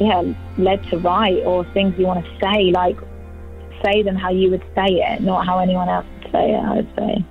[0.00, 0.22] yeah
[0.58, 2.70] led to write or things you want to say.
[2.70, 2.96] Like
[3.84, 6.74] say them how you would say it, not how anyone else would say it, I
[6.76, 7.24] would say.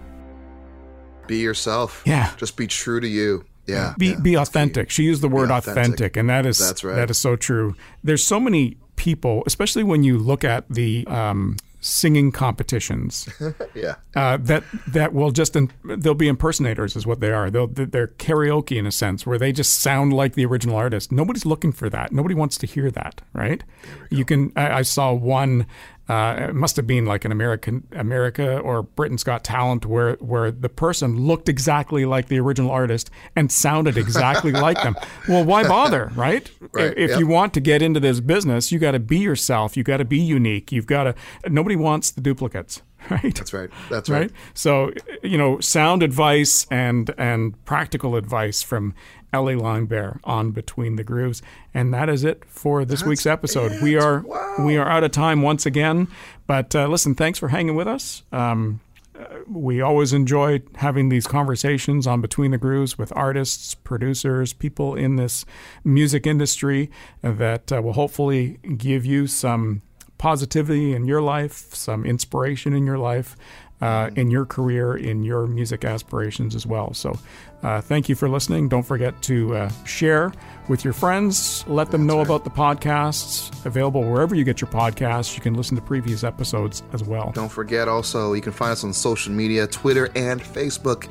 [1.27, 2.03] Be yourself.
[2.05, 2.33] Yeah.
[2.37, 3.45] Just be true to you.
[3.67, 3.93] Yeah.
[3.97, 4.89] Be yeah, be authentic.
[4.89, 5.83] She used the word authentic.
[5.83, 6.17] authentic.
[6.17, 6.95] and that is that's right.
[6.95, 7.75] that is so true.
[8.03, 13.27] There's so many people, especially when you look at the um, singing competitions.
[13.73, 13.95] yeah.
[14.15, 17.49] Uh, that that will just in, they'll be impersonators is what they are.
[17.49, 21.11] They'll they're karaoke in a sense where they just sound like the original artist.
[21.11, 22.11] Nobody's looking for that.
[22.13, 23.63] Nobody wants to hear that, right?
[24.09, 24.53] You can.
[24.55, 25.65] I, I saw one
[26.11, 30.51] uh, it must have been like an American America or Britain's Got Talent, where where
[30.51, 34.95] the person looked exactly like the original artist and sounded exactly like them.
[35.27, 36.49] Well, why bother, right?
[36.73, 37.19] right if yep.
[37.19, 39.77] you want to get into this business, you got to be yourself.
[39.77, 40.71] You got to be unique.
[40.71, 41.15] You've got to.
[41.47, 42.81] Nobody wants the duplicates.
[43.09, 43.35] Right.
[43.35, 43.69] That's right.
[43.89, 44.21] That's right.
[44.21, 44.31] right.
[44.53, 44.91] So,
[45.21, 48.93] you know, sound advice and and practical advice from
[49.33, 51.41] Ellie Limebear on Between the Grooves.
[51.73, 53.73] And that is it for this That's week's episode.
[53.73, 53.81] It.
[53.81, 54.57] We are wow.
[54.65, 56.07] we are out of time once again.
[56.47, 58.23] But uh, listen, thanks for hanging with us.
[58.31, 58.81] Um,
[59.17, 64.95] uh, we always enjoy having these conversations on Between the Grooves with artists, producers, people
[64.95, 65.45] in this
[65.83, 66.89] music industry
[67.21, 69.81] that uh, will hopefully give you some
[70.21, 73.35] positivity in your life, some inspiration in your life,
[73.81, 76.93] uh, in your career, in your music aspirations as well.
[76.93, 77.17] So,
[77.63, 78.69] uh, thank you for listening.
[78.69, 80.31] Don't forget to uh, share
[80.69, 81.65] with your friends.
[81.67, 85.35] Let them know about the podcasts available wherever you get your podcasts.
[85.35, 87.31] You can listen to previous episodes as well.
[87.33, 91.09] Don't forget also, you can find us on social media Twitter and Facebook.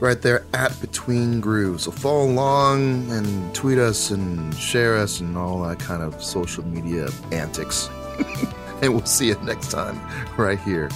[0.00, 1.84] Right there at Between Grooves.
[1.84, 6.66] So follow along and tweet us and share us and all that kind of social
[6.66, 7.88] media antics.
[8.82, 10.00] and we'll see you next time
[10.36, 10.90] right here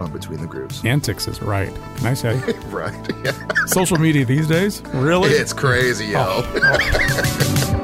[0.00, 0.84] on Between the Grooves.
[0.84, 1.74] Antics is right.
[1.96, 2.38] Can I say?
[2.68, 2.94] right.
[3.24, 3.32] Yeah.
[3.66, 4.82] Social media these days?
[4.94, 5.30] Really?
[5.30, 6.24] It's crazy, yo.
[6.26, 7.72] Oh, oh.